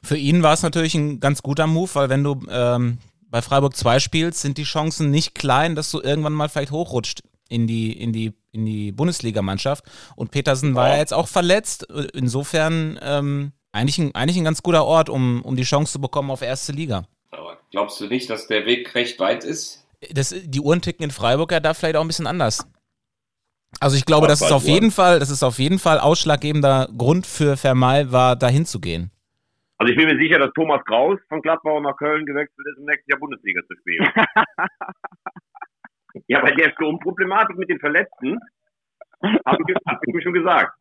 Für 0.03 0.17
ihn 0.17 0.43
war 0.43 0.53
es 0.53 0.61
natürlich 0.61 0.93
ein 0.95 1.19
ganz 1.19 1.41
guter 1.41 1.65
Move, 1.65 1.89
weil 1.93 2.09
wenn 2.09 2.23
du 2.23 2.41
ähm, 2.51 2.99
bei 3.33 3.41
Freiburg 3.41 3.75
2 3.75 3.99
spielst, 3.99 4.41
sind 4.41 4.59
die 4.59 4.63
Chancen 4.63 5.09
nicht 5.09 5.33
klein, 5.33 5.73
dass 5.75 5.89
du 5.89 5.99
irgendwann 5.99 6.33
mal 6.33 6.49
vielleicht 6.49 6.69
hochrutscht 6.69 7.23
in 7.49 7.65
die, 7.65 7.91
in 7.91 8.13
die, 8.13 8.33
in 8.51 8.63
die 8.63 8.91
Bundesligamannschaft. 8.91 9.85
Und 10.15 10.29
Petersen 10.29 10.75
war 10.75 10.89
ja 10.89 10.97
jetzt 10.97 11.15
auch 11.15 11.27
verletzt. 11.27 11.87
Insofern 12.13 12.99
ähm, 13.01 13.51
eigentlich, 13.71 13.97
ein, 13.97 14.13
eigentlich 14.13 14.37
ein 14.37 14.43
ganz 14.43 14.61
guter 14.61 14.85
Ort, 14.85 15.09
um, 15.09 15.41
um 15.41 15.55
die 15.55 15.63
Chance 15.63 15.93
zu 15.93 15.99
bekommen 15.99 16.29
auf 16.29 16.43
erste 16.43 16.73
Liga. 16.73 17.07
Aber 17.31 17.57
glaubst 17.71 17.99
du 17.99 18.05
nicht, 18.05 18.29
dass 18.29 18.45
der 18.45 18.67
Weg 18.67 18.93
recht 18.93 19.19
weit 19.19 19.43
ist? 19.43 19.83
Das, 20.11 20.35
die 20.43 20.61
Uhren 20.61 20.83
ticken 20.83 21.05
in 21.05 21.09
Freiburg 21.09 21.51
ja 21.53 21.59
da 21.59 21.73
vielleicht 21.73 21.95
auch 21.95 22.01
ein 22.01 22.07
bisschen 22.07 22.27
anders. 22.27 22.67
Also 23.79 23.97
ich 23.97 24.05
glaube, 24.05 24.27
das 24.27 24.41
ist 24.41 24.51
auf 24.51 24.67
jeden 24.67 24.91
Fall, 24.91 25.17
das 25.17 25.31
ist 25.31 25.41
auf 25.41 25.57
jeden 25.57 25.79
Fall 25.79 25.99
ausschlaggebender 25.99 26.87
Grund 26.95 27.25
für 27.25 27.57
Vermal 27.57 28.11
war, 28.11 28.35
dahin 28.35 28.67
zu 28.67 28.79
gehen. 28.79 29.09
Also 29.83 29.91
ich 29.91 29.99
bin 29.99 30.07
mir 30.07 30.17
sicher, 30.17 30.39
dass 30.39 30.53
Thomas 30.53 30.81
Kraus 30.85 31.19
von 31.27 31.41
Gladbach 31.41 31.81
nach 31.81 31.97
Köln 31.97 32.25
gewechselt 32.25 32.65
ist, 32.71 32.77
um 32.77 32.85
nächstes 32.85 33.05
Jahr 33.07 33.19
Bundesliga 33.19 33.59
zu 33.67 33.75
spielen. 33.81 34.09
ja, 36.27 36.41
weil 36.41 36.55
der 36.55 36.71
Sturmproblematik 36.71 37.57
mit 37.57 37.69
den 37.69 37.81
Verletzten, 37.81 38.39
habe 39.45 39.57
ich, 39.67 39.75
hab 39.85 39.99
ich 40.07 40.13
mir 40.13 40.21
schon 40.21 40.31
gesagt. 40.31 40.73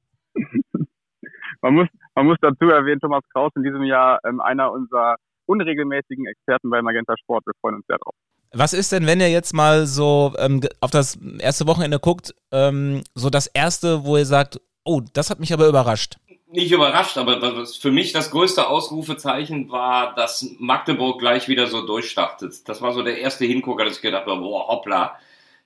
Man 1.62 1.74
muss, 1.74 1.88
man 2.14 2.26
muss 2.26 2.36
dazu 2.40 2.66
erwähnen, 2.66 3.00
Thomas 3.00 3.24
Kraus 3.32 3.50
in 3.56 3.64
diesem 3.64 3.82
Jahr 3.82 4.20
ähm, 4.24 4.40
einer 4.40 4.70
unserer 4.70 5.16
unregelmäßigen 5.46 6.24
Experten 6.26 6.70
bei 6.70 6.80
Magenta 6.80 7.16
Sport. 7.18 7.44
Wir 7.44 7.54
freuen 7.60 7.74
uns 7.74 7.86
sehr 7.88 7.98
drauf. 7.98 8.14
Was 8.52 8.72
ist 8.72 8.92
denn, 8.92 9.08
wenn 9.08 9.18
ihr 9.18 9.30
jetzt 9.30 9.52
mal 9.52 9.86
so 9.86 10.32
ähm, 10.38 10.60
auf 10.80 10.92
das 10.92 11.16
erste 11.40 11.66
Wochenende 11.66 11.98
guckt, 11.98 12.36
ähm, 12.52 13.02
so 13.14 13.30
das 13.30 13.48
erste, 13.48 14.04
wo 14.04 14.16
ihr 14.16 14.26
sagt, 14.26 14.60
oh, 14.84 15.00
das 15.12 15.28
hat 15.28 15.40
mich 15.40 15.52
aber 15.52 15.66
überrascht? 15.66 16.18
Nicht 16.52 16.72
überrascht, 16.72 17.18
aber 17.18 17.66
für 17.66 17.90
mich 17.90 18.12
das 18.12 18.30
größte 18.30 18.68
Ausrufezeichen 18.68 19.70
war, 19.70 20.14
dass 20.14 20.54
Magdeburg 20.58 21.18
gleich 21.18 21.48
wieder 21.48 21.66
so 21.66 21.84
durchstartet. 21.84 22.68
Das 22.68 22.82
war 22.82 22.92
so 22.92 23.02
der 23.02 23.18
erste 23.18 23.44
Hingucker, 23.44 23.84
dass 23.84 23.96
ich 23.96 24.02
gedacht 24.02 24.26
habe, 24.26 24.40
boah, 24.40 24.68
hoppla. 24.68 25.18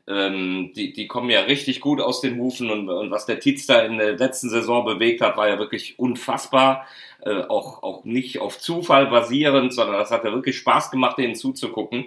Ähm, 0.08 0.70
die, 0.76 0.92
die 0.92 1.08
kommen 1.08 1.30
ja 1.30 1.40
richtig 1.40 1.80
gut 1.80 2.00
aus 2.00 2.20
den 2.20 2.38
Hufen 2.38 2.70
und, 2.70 2.88
und 2.88 3.10
was 3.10 3.26
der 3.26 3.40
Tietz 3.40 3.66
da 3.66 3.80
in 3.82 3.98
der 3.98 4.16
letzten 4.16 4.48
Saison 4.48 4.84
bewegt 4.84 5.20
hat, 5.20 5.36
war 5.36 5.48
ja 5.48 5.58
wirklich 5.58 5.98
unfassbar. 5.98 6.86
Äh, 7.22 7.42
auch, 7.48 7.82
auch 7.82 8.04
nicht 8.04 8.38
auf 8.38 8.58
Zufall 8.58 9.06
basierend, 9.06 9.74
sondern 9.74 9.96
das 9.96 10.12
hat 10.12 10.24
ja 10.24 10.32
wirklich 10.32 10.56
Spaß 10.58 10.92
gemacht, 10.92 11.18
denen 11.18 11.34
zuzugucken. 11.34 12.06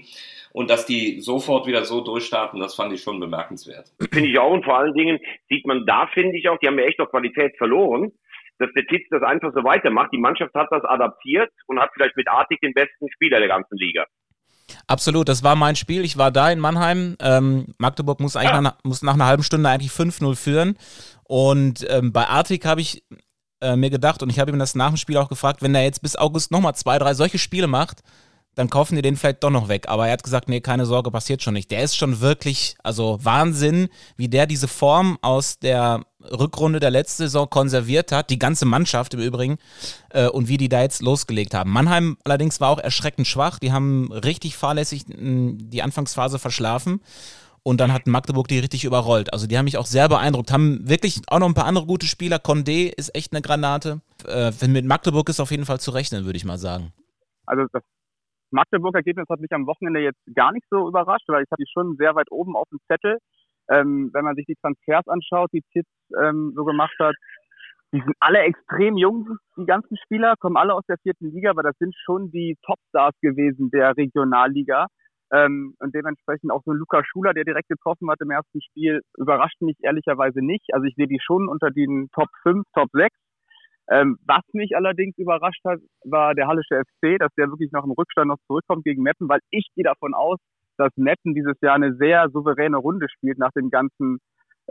Und 0.53 0.69
dass 0.69 0.85
die 0.85 1.19
sofort 1.19 1.67
wieder 1.67 1.83
so 1.83 2.01
durchstarten, 2.01 2.59
das 2.59 2.73
fand 2.73 2.93
ich 2.93 3.03
schon 3.03 3.19
bemerkenswert. 3.19 3.91
Finde 4.11 4.29
ich 4.29 4.39
auch. 4.39 4.51
Und 4.51 4.63
vor 4.63 4.77
allen 4.77 4.93
Dingen 4.93 5.19
sieht 5.49 5.67
man 5.67 5.85
da, 5.85 6.07
finde 6.07 6.37
ich 6.37 6.47
auch, 6.47 6.57
die 6.57 6.67
haben 6.67 6.79
ja 6.79 6.85
echt 6.85 6.99
noch 6.99 7.09
Qualität 7.09 7.57
verloren 7.57 8.13
dass 8.59 8.69
der 8.75 8.85
Titz 8.85 9.07
das 9.09 9.23
einfach 9.23 9.51
so 9.53 9.63
weitermacht. 9.63 10.11
Die 10.13 10.17
Mannschaft 10.19 10.53
hat 10.53 10.67
das 10.71 10.83
adaptiert 10.83 11.49
und 11.67 11.79
hat 11.79 11.89
vielleicht 11.93 12.15
mit 12.15 12.27
Artig 12.27 12.59
den 12.61 12.73
besten 12.73 13.09
Spieler 13.11 13.39
der 13.39 13.47
ganzen 13.47 13.77
Liga. 13.77 14.05
Absolut, 14.87 15.29
das 15.29 15.43
war 15.43 15.55
mein 15.55 15.75
Spiel. 15.75 16.05
Ich 16.05 16.17
war 16.17 16.31
da 16.31 16.51
in 16.51 16.59
Mannheim. 16.59 17.15
Ähm, 17.21 17.73
Magdeburg 17.77 18.19
muss 18.19 18.35
eigentlich 18.35 18.51
ja. 18.51 18.61
nach, 18.61 18.77
muss 18.83 19.01
nach 19.01 19.15
einer 19.15 19.25
halben 19.25 19.43
Stunde 19.43 19.69
eigentlich 19.69 19.91
5-0 19.91 20.35
führen. 20.35 20.77
Und 21.23 21.85
ähm, 21.89 22.11
bei 22.11 22.27
Artig 22.27 22.65
habe 22.65 22.81
ich 22.81 23.03
äh, 23.61 23.75
mir 23.75 23.89
gedacht, 23.89 24.23
und 24.23 24.29
ich 24.29 24.39
habe 24.39 24.51
ihm 24.51 24.59
das 24.59 24.75
nach 24.75 24.89
dem 24.89 24.97
Spiel 24.97 25.17
auch 25.17 25.29
gefragt, 25.29 25.61
wenn 25.61 25.75
er 25.75 25.83
jetzt 25.83 26.01
bis 26.01 26.15
August 26.15 26.51
nochmal 26.51 26.75
zwei, 26.75 26.97
drei 26.97 27.13
solche 27.13 27.39
Spiele 27.39 27.67
macht, 27.67 28.01
dann 28.55 28.69
kaufen 28.69 28.95
die 28.95 29.01
den 29.01 29.15
vielleicht 29.15 29.43
doch 29.43 29.49
noch 29.49 29.69
weg. 29.69 29.87
Aber 29.87 30.07
er 30.07 30.13
hat 30.13 30.23
gesagt, 30.23 30.49
nee, 30.49 30.59
keine 30.59 30.85
Sorge, 30.85 31.11
passiert 31.11 31.41
schon 31.41 31.53
nicht. 31.53 31.71
Der 31.71 31.83
ist 31.83 31.95
schon 31.95 32.19
wirklich, 32.19 32.75
also 32.83 33.19
Wahnsinn, 33.21 33.89
wie 34.17 34.27
der 34.27 34.47
diese 34.47 34.67
Form 34.67 35.17
aus 35.21 35.59
der 35.59 36.01
Rückrunde 36.21 36.79
der 36.79 36.91
letzten 36.91 37.23
Saison 37.23 37.49
konserviert 37.49 38.11
hat, 38.11 38.29
die 38.29 38.39
ganze 38.39 38.65
Mannschaft 38.65 39.13
im 39.13 39.21
Übrigen, 39.21 39.57
äh, 40.09 40.27
und 40.27 40.49
wie 40.49 40.57
die 40.57 40.67
da 40.67 40.81
jetzt 40.81 41.01
losgelegt 41.01 41.53
haben. 41.53 41.71
Mannheim 41.71 42.17
allerdings 42.25 42.59
war 42.59 42.69
auch 42.69 42.79
erschreckend 42.79 43.27
schwach, 43.27 43.59
die 43.59 43.71
haben 43.71 44.11
richtig 44.11 44.57
fahrlässig 44.57 45.03
die 45.07 45.81
Anfangsphase 45.81 46.39
verschlafen. 46.39 47.01
Und 47.61 47.81
dann 47.81 47.91
hat 47.91 48.07
Magdeburg 48.07 48.47
die 48.47 48.59
richtig 48.59 48.85
überrollt. 48.85 49.33
Also 49.33 49.45
die 49.45 49.57
haben 49.57 49.65
mich 49.65 49.77
auch 49.77 49.85
sehr 49.85 50.07
beeindruckt. 50.07 50.51
Haben 50.51 50.87
wirklich 50.87 51.21
auch 51.27 51.39
noch 51.39 51.47
ein 51.47 51.53
paar 51.53 51.65
andere 51.65 51.85
gute 51.85 52.07
Spieler. 52.07 52.37
Condé 52.37 52.87
ist 52.87 53.13
echt 53.13 53.33
eine 53.33 53.41
Granate. 53.41 53.99
Äh, 54.25 54.51
mit 54.67 54.85
Magdeburg 54.85 55.27
ist 55.27 55.41
auf 55.41 55.51
jeden 55.51 55.65
Fall 55.65 55.79
zu 55.79 55.91
rechnen, 55.91 56.25
würde 56.25 56.37
ich 56.37 56.45
mal 56.45 56.57
sagen. 56.57 56.93
Also 57.45 57.65
das 57.73 57.83
Magdeburg-Ergebnis 58.51 59.27
hat 59.29 59.39
mich 59.39 59.51
am 59.51 59.67
Wochenende 59.67 60.01
jetzt 60.01 60.19
gar 60.35 60.51
nicht 60.51 60.65
so 60.69 60.87
überrascht, 60.87 61.27
weil 61.27 61.43
ich 61.43 61.51
habe 61.51 61.63
die 61.63 61.71
schon 61.71 61.95
sehr 61.97 62.15
weit 62.15 62.31
oben 62.31 62.55
auf 62.55 62.67
dem 62.71 62.79
Zettel. 62.87 63.17
Ähm, 63.69 64.09
wenn 64.13 64.25
man 64.25 64.35
sich 64.35 64.45
die 64.45 64.55
Transfers 64.55 65.07
anschaut, 65.07 65.51
die 65.53 65.63
Titz 65.73 65.87
ähm, 66.19 66.53
so 66.55 66.65
gemacht 66.65 66.95
hat, 66.99 67.15
die 67.91 68.01
sind 68.01 68.15
alle 68.19 68.39
extrem 68.39 68.97
jung, 68.97 69.37
die 69.57 69.65
ganzen 69.65 69.97
Spieler, 69.97 70.35
kommen 70.39 70.57
alle 70.57 70.73
aus 70.75 70.85
der 70.87 70.97
vierten 71.01 71.31
Liga, 71.31 71.51
aber 71.51 71.63
das 71.63 71.75
sind 71.79 71.95
schon 72.05 72.29
die 72.31 72.55
Topstars 72.63 73.15
gewesen 73.21 73.71
der 73.71 73.97
Regionalliga. 73.97 74.87
Ähm, 75.31 75.75
und 75.79 75.93
dementsprechend 75.93 76.51
auch 76.51 76.61
so 76.65 76.71
Luca 76.71 77.03
Schuler, 77.03 77.33
der 77.33 77.43
direkt 77.43 77.69
getroffen 77.69 78.09
hat 78.09 78.19
im 78.21 78.31
ersten 78.31 78.61
Spiel, 78.61 79.01
überrascht 79.17 79.61
mich 79.61 79.77
ehrlicherweise 79.81 80.43
nicht. 80.43 80.73
Also 80.73 80.85
ich 80.85 80.95
sehe 80.95 81.07
die 81.07 81.19
schon 81.21 81.47
unter 81.47 81.69
den 81.69 82.09
Top 82.13 82.29
5, 82.43 82.63
Top 82.73 82.89
6. 82.93 83.15
Ähm, 83.91 84.17
was 84.25 84.43
mich 84.53 84.75
allerdings 84.75 85.17
überrascht 85.17 85.63
hat, 85.65 85.79
war 86.03 86.35
der 86.35 86.47
Hallische 86.47 86.79
FC, 86.79 87.17
dass 87.17 87.33
der 87.35 87.49
wirklich 87.49 87.71
noch 87.71 87.85
im 87.85 87.91
Rückstand 87.91 88.27
noch 88.27 88.37
zurückkommt 88.47 88.83
gegen 88.83 89.01
Meppen, 89.01 89.27
weil 89.27 89.39
ich 89.49 89.67
gehe 89.75 89.83
davon 89.83 90.13
aus, 90.13 90.37
dass 90.77 90.91
Meppen 90.95 91.33
dieses 91.33 91.59
Jahr 91.61 91.75
eine 91.75 91.95
sehr 91.95 92.29
souveräne 92.29 92.77
Runde 92.77 93.07
spielt 93.09 93.39
nach 93.39 93.51
den 93.51 93.69
ganzen 93.69 94.19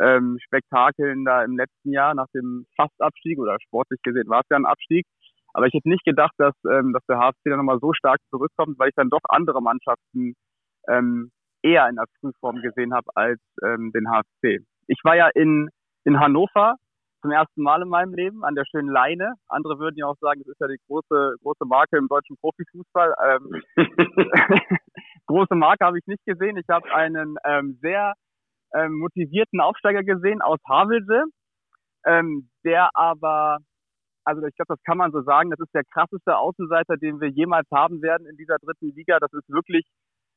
ähm, 0.01 0.39
Spektakeln 0.41 1.25
da 1.25 1.43
im 1.43 1.57
letzten 1.57 1.93
Jahr, 1.93 2.15
nach 2.15 2.29
dem 2.35 2.67
Fastabstieg 2.77 3.39
oder 3.39 3.57
sportlich 3.61 4.01
gesehen 4.03 4.29
war 4.29 4.41
es 4.41 4.47
ja 4.51 4.57
ein 4.57 4.67
Abstieg. 4.67 5.05
Aber 5.53 5.67
ich 5.67 5.75
hätte 5.75 5.89
nicht 5.89 6.05
gedacht, 6.05 6.35
dass, 6.39 6.55
ähm, 6.71 6.93
dass 6.93 7.05
der 7.07 7.19
HFC 7.19 7.41
dann 7.47 7.57
nochmal 7.57 7.81
so 7.81 7.93
stark 7.93 8.21
zurückkommt, 8.31 8.79
weil 8.79 8.91
ich 8.91 8.95
dann 8.95 9.11
doch 9.11 9.23
andere 9.29 9.61
Mannschaften 9.61 10.35
ähm, 10.89 11.31
eher 11.63 11.89
in 11.89 11.97
der 11.97 12.05
Frühform 12.21 12.63
gesehen 12.63 12.95
habe 12.95 13.07
als 13.15 13.41
ähm, 13.65 13.91
den 13.93 14.07
HFC. 14.09 14.65
Ich 14.87 15.01
war 15.03 15.17
ja 15.17 15.29
in, 15.35 15.69
in 16.05 16.21
Hannover 16.21 16.77
zum 17.21 17.31
ersten 17.31 17.63
Mal 17.63 17.83
in 17.83 17.89
meinem 17.89 18.15
Leben 18.15 18.45
an 18.45 18.55
der 18.55 18.65
schönen 18.71 18.89
Leine. 18.89 19.35
Andere 19.49 19.79
würden 19.79 19.97
ja 19.97 20.07
auch 20.07 20.17
sagen, 20.21 20.41
es 20.41 20.49
ist 20.49 20.61
ja 20.61 20.69
die 20.69 20.79
große, 20.87 21.37
große 21.43 21.65
Marke 21.65 21.97
im 21.97 22.09
deutschen 22.09 22.37
Profifußball. 22.37 23.15
Ähm, 23.27 23.63
große 25.27 25.55
Marke 25.55 25.85
habe 25.85 25.99
ich 25.99 26.07
nicht 26.07 26.25
gesehen. 26.25 26.57
Ich 26.57 26.69
habe 26.69 26.93
einen 26.93 27.37
ähm, 27.45 27.79
sehr 27.83 28.15
ähm, 28.75 28.99
motivierten 28.99 29.61
Aufsteiger 29.61 30.03
gesehen 30.03 30.43
aus 30.43 30.59
Havelse, 30.69 31.25
ähm, 32.07 32.51
der 32.65 32.89
aber, 32.95 33.59
also 34.25 34.45
ich 34.47 34.55
glaube, 34.55 34.75
das 34.75 34.83
kann 34.85 34.99
man 34.99 35.11
so 35.11 35.23
sagen, 35.23 35.51
das 35.51 35.61
ist 35.61 35.75
der 35.75 35.85
krasseste 35.93 36.37
Außenseiter, 36.37 36.97
den 36.97 37.21
wir 37.21 37.29
jemals 37.29 37.67
haben 37.73 38.03
werden 38.03 38.27
in 38.27 38.37
dieser 38.37 38.59
dritten 38.59 38.95
Liga. 38.95 39.19
Das 39.19 39.33
ist 39.33 39.49
wirklich, 39.49 39.87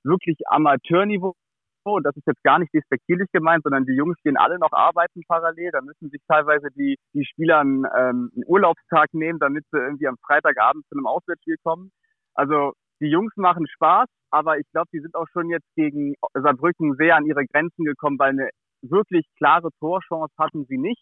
wirklich 0.03 0.37
Amateurniveau 0.47 1.35
und 1.83 2.03
das 2.03 2.15
ist 2.15 2.27
jetzt 2.27 2.43
gar 2.43 2.59
nicht 2.59 2.73
despektierlich 2.73 3.27
gemeint, 3.31 3.63
sondern 3.63 3.85
die 3.85 3.95
Jungs 3.95 4.17
gehen 4.23 4.37
alle 4.37 4.59
noch 4.59 4.71
arbeiten 4.71 5.21
parallel. 5.27 5.71
Da 5.71 5.81
müssen 5.81 6.09
sich 6.09 6.21
teilweise 6.27 6.67
die, 6.75 6.97
die 7.13 7.25
Spieler 7.25 7.59
einen, 7.59 7.85
ähm, 7.85 8.31
einen 8.35 8.45
Urlaubstag 8.45 9.07
nehmen, 9.13 9.39
damit 9.39 9.65
sie 9.71 9.79
irgendwie 9.79 10.07
am 10.07 10.17
Freitagabend 10.25 10.85
zu 10.87 10.95
einem 10.95 11.07
Auswärtsspiel 11.07 11.57
kommen. 11.63 11.91
Also 12.33 12.73
die 13.01 13.09
Jungs 13.09 13.33
machen 13.35 13.67
Spaß, 13.67 14.07
aber 14.29 14.59
ich 14.59 14.65
glaube, 14.71 14.89
die 14.93 14.99
sind 14.99 15.15
auch 15.15 15.27
schon 15.33 15.49
jetzt 15.49 15.67
gegen 15.75 16.15
Saarbrücken 16.33 16.95
sehr 16.95 17.15
an 17.15 17.25
ihre 17.25 17.45
Grenzen 17.45 17.83
gekommen, 17.83 18.19
weil 18.19 18.31
eine 18.31 18.49
wirklich 18.81 19.25
klare 19.37 19.69
Torchance 19.79 20.33
hatten 20.37 20.65
sie 20.65 20.77
nicht. 20.77 21.01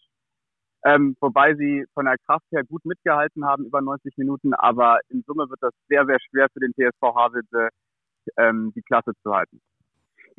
Ähm, 0.82 1.14
wobei 1.20 1.54
sie 1.56 1.84
von 1.92 2.06
der 2.06 2.16
Kraft 2.26 2.46
her 2.52 2.64
gut 2.64 2.84
mitgehalten 2.86 3.44
haben 3.44 3.66
über 3.66 3.82
90 3.82 4.16
Minuten, 4.16 4.54
aber 4.54 4.98
in 5.10 5.22
Summe 5.26 5.50
wird 5.50 5.62
das 5.62 5.74
sehr, 5.88 6.06
sehr 6.06 6.16
schwer 6.20 6.48
für 6.54 6.60
den 6.60 6.72
TSV 6.72 7.02
Havelse, 7.02 7.68
ähm, 8.38 8.72
die 8.74 8.80
Klasse 8.80 9.12
zu 9.22 9.34
halten. 9.34 9.60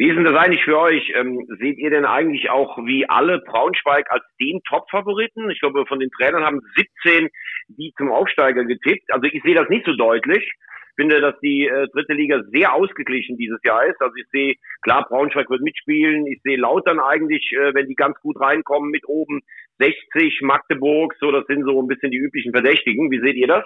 Wie 0.01 0.09
ist 0.09 0.15
denn 0.15 0.23
das 0.23 0.33
eigentlich 0.35 0.63
für 0.63 0.79
euch? 0.79 1.13
Ähm, 1.13 1.45
seht 1.59 1.77
ihr 1.77 1.91
denn 1.91 2.05
eigentlich 2.05 2.49
auch 2.49 2.75
wie 2.87 3.07
alle 3.07 3.37
Braunschweig 3.37 4.09
als 4.09 4.23
den 4.39 4.59
Top-Favoriten? 4.67 5.51
Ich 5.51 5.59
glaube, 5.59 5.85
von 5.85 5.99
den 5.99 6.09
Trainern 6.09 6.43
haben 6.43 6.59
17 6.75 7.29
die 7.67 7.93
zum 7.95 8.11
Aufsteiger 8.11 8.65
getippt. 8.65 9.13
Also 9.13 9.27
ich 9.31 9.43
sehe 9.43 9.53
das 9.53 9.69
nicht 9.69 9.85
so 9.85 9.95
deutlich. 9.95 10.43
Ich 10.43 10.95
finde, 10.95 11.21
dass 11.21 11.39
die 11.41 11.67
äh, 11.67 11.87
dritte 11.93 12.13
Liga 12.13 12.41
sehr 12.49 12.73
ausgeglichen 12.73 13.37
dieses 13.37 13.59
Jahr 13.63 13.85
ist. 13.85 14.01
Also 14.01 14.15
ich 14.15 14.25
sehe, 14.31 14.55
klar, 14.81 15.05
Braunschweig 15.07 15.51
wird 15.51 15.61
mitspielen. 15.61 16.25
Ich 16.25 16.41
sehe 16.41 16.57
Lautern 16.57 16.99
eigentlich, 16.99 17.51
äh, 17.51 17.75
wenn 17.75 17.87
die 17.87 17.93
ganz 17.93 18.19
gut 18.21 18.41
reinkommen, 18.41 18.89
mit 18.89 19.07
oben 19.07 19.41
60, 19.77 20.41
Magdeburg, 20.41 21.13
so, 21.19 21.31
das 21.31 21.45
sind 21.45 21.63
so 21.63 21.79
ein 21.79 21.87
bisschen 21.87 22.09
die 22.09 22.17
üblichen 22.17 22.53
Verdächtigen. 22.53 23.11
Wie 23.11 23.21
seht 23.21 23.35
ihr 23.35 23.47
das? 23.47 23.65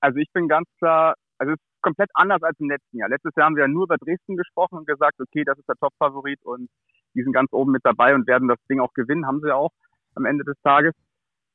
Also 0.00 0.18
ich 0.18 0.32
bin 0.32 0.48
ganz 0.48 0.66
klar, 0.78 1.14
also 1.38 1.52
es 1.52 1.58
ist 1.58 1.82
komplett 1.82 2.10
anders 2.14 2.42
als 2.42 2.58
im 2.60 2.68
letzten 2.68 2.98
Jahr. 2.98 3.08
Letztes 3.08 3.32
Jahr 3.36 3.46
haben 3.46 3.56
wir 3.56 3.62
ja 3.62 3.68
nur 3.68 3.84
über 3.84 3.96
Dresden 3.96 4.36
gesprochen 4.36 4.78
und 4.78 4.86
gesagt, 4.86 5.20
okay, 5.20 5.44
das 5.44 5.58
ist 5.58 5.68
der 5.68 5.76
Top-Favorit 5.76 6.44
und 6.44 6.68
die 7.14 7.22
sind 7.22 7.32
ganz 7.32 7.52
oben 7.52 7.72
mit 7.72 7.84
dabei 7.84 8.14
und 8.14 8.26
werden 8.26 8.48
das 8.48 8.58
Ding 8.68 8.80
auch 8.80 8.92
gewinnen, 8.94 9.26
haben 9.26 9.40
sie 9.40 9.54
auch 9.54 9.70
am 10.14 10.24
Ende 10.24 10.44
des 10.44 10.56
Tages. 10.62 10.92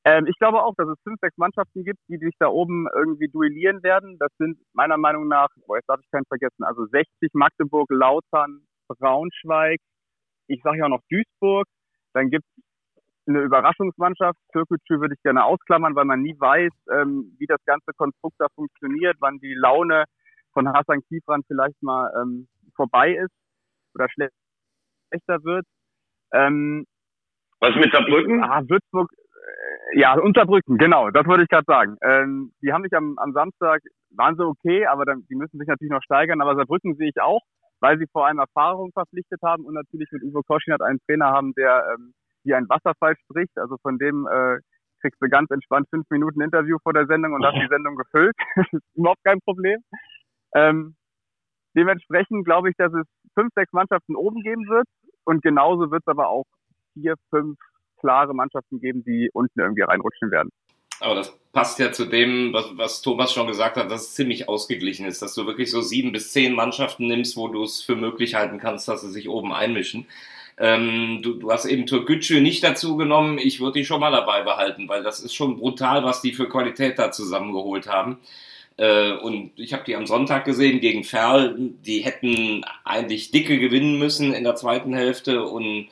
Ähm, 0.06 0.25
ich 0.28 0.38
glaube 0.38 0.63
auch, 0.63 0.74
dass 0.75 0.88
es 0.88 1.00
fünf, 1.04 1.20
sechs 1.22 1.38
Mannschaften 1.38 1.84
gibt, 1.84 2.00
die 2.10 2.18
sich 2.18 2.36
da 2.40 2.48
oben 2.48 2.88
irgendwie 2.94 3.30
duellieren 3.30 3.84
werden. 3.84 4.18
Das 4.20 4.32
sind 4.38 4.58
meiner 4.74 4.98
Meinung 4.98 5.28
nach, 5.28 5.48
boah, 5.66 5.78
jetzt 5.78 5.88
darf 5.88 6.00
ich 6.02 6.12
keinen 6.12 6.25
vergessen, 6.25 6.63
also 6.63 6.86
60 6.86 7.34
Magdeburg, 7.34 7.90
Lautern, 7.90 8.66
Braunschweig, 8.88 9.80
ich 10.48 10.62
sage 10.63 10.80
ja 10.80 10.86
auch 10.86 10.90
noch 10.90 11.04
Duisburg. 11.10 11.68
Dann 12.13 12.30
gibt 12.30 12.46
es 12.58 12.63
eine 13.27 13.42
Überraschungsmannschaft. 13.42 14.38
Türkgücü 14.51 15.00
würde 15.00 15.15
ich 15.15 15.24
gerne 15.24 15.44
ausklammern, 15.44 15.96
weil 15.96 16.06
man 16.06 16.22
nie 16.22 16.36
weiß, 16.39 16.72
ähm, 16.92 17.36
wie 17.39 17.46
das 17.46 17.63
ganze 17.65 17.92
Konstrukt 17.96 18.36
da 18.39 18.48
funktioniert, 18.56 19.18
wann 19.20 19.39
die 19.39 19.53
Laune 19.53 20.06
von 20.53 20.72
Hassan 20.72 21.01
Kiefran 21.08 21.44
vielleicht 21.48 21.82
mal 21.82 22.12
ähm, 22.22 22.48
vorbei 22.75 23.13
ist 23.13 23.34
oder 23.96 24.08
schlechter 24.10 25.44
wird. 25.44 25.65
Ähm, 26.34 26.86
Was 27.60 27.75
mit 27.75 27.92
Saarbrücken? 27.92 28.44
Ah, 28.44 28.62
Würzburg, 28.68 29.12
äh, 29.13 30.00
ja, 30.00 30.13
Unterbrücken, 30.20 30.77
genau, 30.77 31.10
das 31.12 31.25
wollte 31.25 31.44
ich 31.44 31.50
gerade 31.50 31.65
sagen. 31.65 31.98
Ähm, 32.01 32.53
die 32.62 32.74
haben 32.74 32.82
mich 32.82 32.94
am, 32.94 33.18
am 33.18 33.34
Samstag, 33.34 33.82
waren 34.12 34.36
so 34.36 34.46
okay, 34.46 34.86
aber 34.86 35.06
dann, 35.06 35.25
die 35.30 35.36
müssen 35.36 35.58
sich 35.58 35.68
natürlich 35.68 35.92
noch 35.92 36.03
steigern, 36.03 36.42
aber 36.42 36.56
Saarbrücken 36.56 36.96
sehe 36.96 37.10
ich 37.10 37.22
auch, 37.22 37.42
weil 37.80 37.98
sie 37.98 38.08
vor 38.12 38.27
allem 38.27 38.39
Erfahrung 38.39 38.92
verpflichtet 38.94 39.42
haben 39.44 39.65
und 39.65 39.74
natürlich 39.74 40.10
mit 40.12 40.24
Uwe 40.24 40.42
Koschin 40.44 40.74
hat 40.74 40.82
einen 40.82 41.00
Trainer 41.08 41.27
haben, 41.27 41.53
der 41.53 41.84
ähm, 41.94 42.13
wie 42.44 42.54
ein 42.54 42.68
Wasserfall 42.70 43.16
spricht. 43.18 43.58
Also 43.58 43.78
von 43.82 43.98
dem 43.98 44.28
äh, 44.28 44.60
kriegst 45.02 45.22
du 45.22 45.28
ganz 45.30 45.52
entspannt 45.52 45.88
fünf 45.90 46.10
Minuten 46.10 46.42
Interview 46.42 46.78
vor 46.82 46.94
der 46.94 47.06
Sendung 47.08 47.34
und 47.34 47.46
hast 47.46 47.56
die 47.56 47.68
Sendung 47.70 47.96
gefüllt. 47.96 48.36
das 48.56 48.68
ist 48.72 48.84
überhaupt 48.96 49.24
kein 49.24 49.40
Problem. 49.42 49.82
Ähm, 50.56 50.96
dementsprechend 51.76 52.46
glaube 52.46 52.70
ich, 52.70 52.76
dass 52.78 52.94
es 52.94 53.06
fünf, 53.34 53.52
sechs 53.56 53.72
Mannschaften 53.74 54.16
oben 54.16 54.42
geben 54.42 54.68
wird 54.70 54.88
und 55.26 55.42
genauso 55.42 55.92
wird 55.92 56.04
es 56.06 56.08
aber 56.08 56.30
auch 56.30 56.46
vier, 56.94 57.16
fünf 57.30 57.58
klare 58.00 58.34
Mannschaften 58.34 58.80
geben, 58.80 59.04
die 59.04 59.30
unten 59.34 59.60
irgendwie 59.60 59.82
reinrutschen 59.82 60.32
werden. 60.32 60.50
Aber 61.00 61.16
das 61.16 61.38
passt 61.52 61.80
ja 61.80 61.92
zu 61.92 62.06
dem, 62.06 62.54
was, 62.54 62.78
was 62.78 63.02
Thomas 63.02 63.34
schon 63.34 63.48
gesagt 63.48 63.78
hat, 63.78 63.92
dass 63.92 64.04
es 64.04 64.14
ziemlich 64.14 64.48
ausgeglichen 64.48 65.06
ist, 65.06 65.22
dass 65.22 65.34
du 65.34 65.46
wirklich 65.46 65.72
so 65.72 65.82
sieben 65.82 66.12
bis 66.12 66.32
zehn 66.32 66.54
Mannschaften 66.54 67.08
nimmst, 67.08 67.36
wo 67.36 67.48
du 67.48 67.64
es 67.64 67.82
für 67.82 67.96
möglich 67.96 68.36
halten 68.36 68.60
kannst, 68.60 68.88
dass 68.88 69.02
sie 69.02 69.12
sich 69.12 69.28
oben 69.28 69.52
einmischen. 69.52 70.06
Ähm, 70.58 71.22
du, 71.22 71.34
du 71.34 71.52
hast 71.52 71.66
eben 71.66 71.86
Türkgücü 71.86 72.42
nicht 72.42 72.64
dazu 72.64 72.98
genommen. 72.98 73.38
Ich 73.38 73.60
würde 73.60 73.80
die 73.80 73.86
schon 73.86 74.00
mal 74.00 74.12
dabei 74.12 74.44
behalten, 74.44 74.88
weil 74.88 75.04
das 75.04 75.20
ist 75.20 75.34
schon 75.34 75.58
brutal, 75.58 76.04
was 76.04 76.22
die 76.22 76.34
für 76.34 76.48
Qualität 76.48 77.00
da 77.00 77.12
zusammengeholt 77.12 77.88
haben. 77.88 78.20
Äh, 78.78 79.14
und 79.14 79.52
ich 79.56 79.74
habe 79.74 79.84
die 79.86 79.96
am 79.96 80.08
Sonntag 80.08 80.46
gesehen 80.46 80.80
gegen 80.80 81.04
Ferl. 81.04 81.56
Die 81.86 82.00
hätten 82.00 82.66
eigentlich 82.84 83.32
dicke 83.32 83.60
gewinnen 83.60 83.98
müssen 83.98 84.34
in 84.34 84.44
der 84.44 84.56
zweiten 84.56 84.94
Hälfte 84.94 85.44
und 85.44 85.90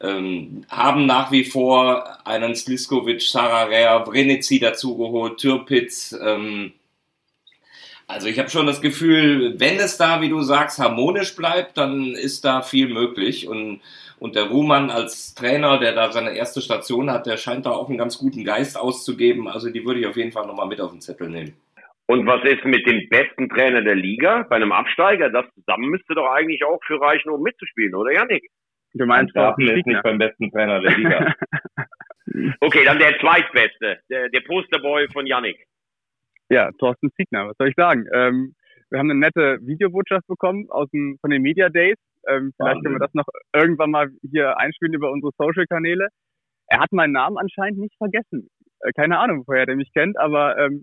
ähm, 0.00 0.64
haben 0.68 1.06
nach 1.06 1.30
wie 1.30 1.44
vor 1.44 2.26
einen 2.26 2.54
Sliskovic, 2.54 3.22
Sararea, 3.22 4.04
Vrenici 4.04 4.58
dazugeholt, 4.58 5.38
Türpitz. 5.38 6.16
Ähm, 6.20 6.72
also 8.12 8.28
ich 8.28 8.38
habe 8.38 8.50
schon 8.50 8.66
das 8.66 8.80
Gefühl, 8.80 9.58
wenn 9.58 9.76
es 9.76 9.96
da, 9.96 10.20
wie 10.20 10.28
du 10.28 10.40
sagst, 10.40 10.78
harmonisch 10.78 11.34
bleibt, 11.34 11.76
dann 11.76 12.12
ist 12.12 12.44
da 12.44 12.62
viel 12.62 12.88
möglich. 12.88 13.48
Und 13.48 13.80
und 14.22 14.36
der 14.36 14.44
Ruhmann 14.44 14.88
als 14.88 15.34
Trainer, 15.34 15.80
der 15.80 15.94
da 15.94 16.12
seine 16.12 16.36
erste 16.36 16.60
Station 16.60 17.10
hat, 17.10 17.26
der 17.26 17.36
scheint 17.36 17.66
da 17.66 17.70
auch 17.70 17.88
einen 17.88 17.98
ganz 17.98 18.18
guten 18.18 18.44
Geist 18.44 18.78
auszugeben. 18.78 19.48
Also 19.48 19.68
die 19.68 19.84
würde 19.84 19.98
ich 19.98 20.06
auf 20.06 20.16
jeden 20.16 20.30
Fall 20.30 20.46
nochmal 20.46 20.68
mit 20.68 20.80
auf 20.80 20.92
den 20.92 21.00
Zettel 21.00 21.28
nehmen. 21.28 21.56
Und 22.06 22.24
was 22.24 22.40
ist 22.44 22.64
mit 22.64 22.86
dem 22.86 23.08
besten 23.08 23.48
Trainer 23.48 23.82
der 23.82 23.96
Liga 23.96 24.46
bei 24.48 24.54
einem 24.54 24.70
Absteiger? 24.70 25.28
Das 25.28 25.44
zusammen 25.56 25.88
müsste 25.88 26.14
doch 26.14 26.30
eigentlich 26.30 26.64
auch 26.64 26.78
für 26.86 27.00
reichen, 27.00 27.30
um 27.30 27.42
mitzuspielen, 27.42 27.96
oder 27.96 28.12
Janik? 28.12 28.48
Du 28.94 29.06
meinst, 29.06 29.34
Thorsten 29.34 29.66
ist 29.66 29.86
nicht 29.86 30.02
beim 30.04 30.18
besten 30.18 30.52
Trainer 30.52 30.80
der 30.80 30.96
Liga. 30.96 31.34
okay, 32.60 32.84
dann 32.84 33.00
der 33.00 33.18
zweitbeste, 33.18 34.02
der, 34.08 34.28
der 34.28 34.40
Posterboy 34.42 35.08
von 35.08 35.26
Janik. 35.26 35.66
Ja, 36.52 36.70
Thorsten 36.78 37.10
Ziegner, 37.16 37.48
was 37.48 37.56
soll 37.56 37.68
ich 37.70 37.74
sagen? 37.76 38.04
Ähm, 38.12 38.54
Wir 38.90 38.98
haben 38.98 39.10
eine 39.10 39.18
nette 39.18 39.58
Videobotschaft 39.62 40.26
bekommen 40.26 40.66
aus 40.68 40.86
dem, 40.90 41.16
von 41.22 41.30
den 41.30 41.40
Media 41.40 41.70
Days. 41.70 41.96
Ähm, 42.28 42.52
vielleicht 42.58 42.82
können 42.84 42.96
wir 42.96 43.06
das 43.06 43.14
noch 43.14 43.24
irgendwann 43.54 43.90
mal 43.90 44.10
hier 44.30 44.58
einspielen 44.58 44.92
über 44.92 45.10
unsere 45.10 45.32
Social-Kanäle. 45.38 46.08
Er 46.66 46.80
hat 46.80 46.92
meinen 46.92 47.14
Namen 47.14 47.38
anscheinend 47.38 47.78
nicht 47.78 47.96
vergessen. 47.96 48.50
Äh, 48.80 48.92
keine 48.94 49.18
Ahnung, 49.18 49.44
woher 49.46 49.64
der 49.64 49.76
mich 49.76 49.90
kennt, 49.94 50.18
aber 50.18 50.58
ähm, 50.58 50.82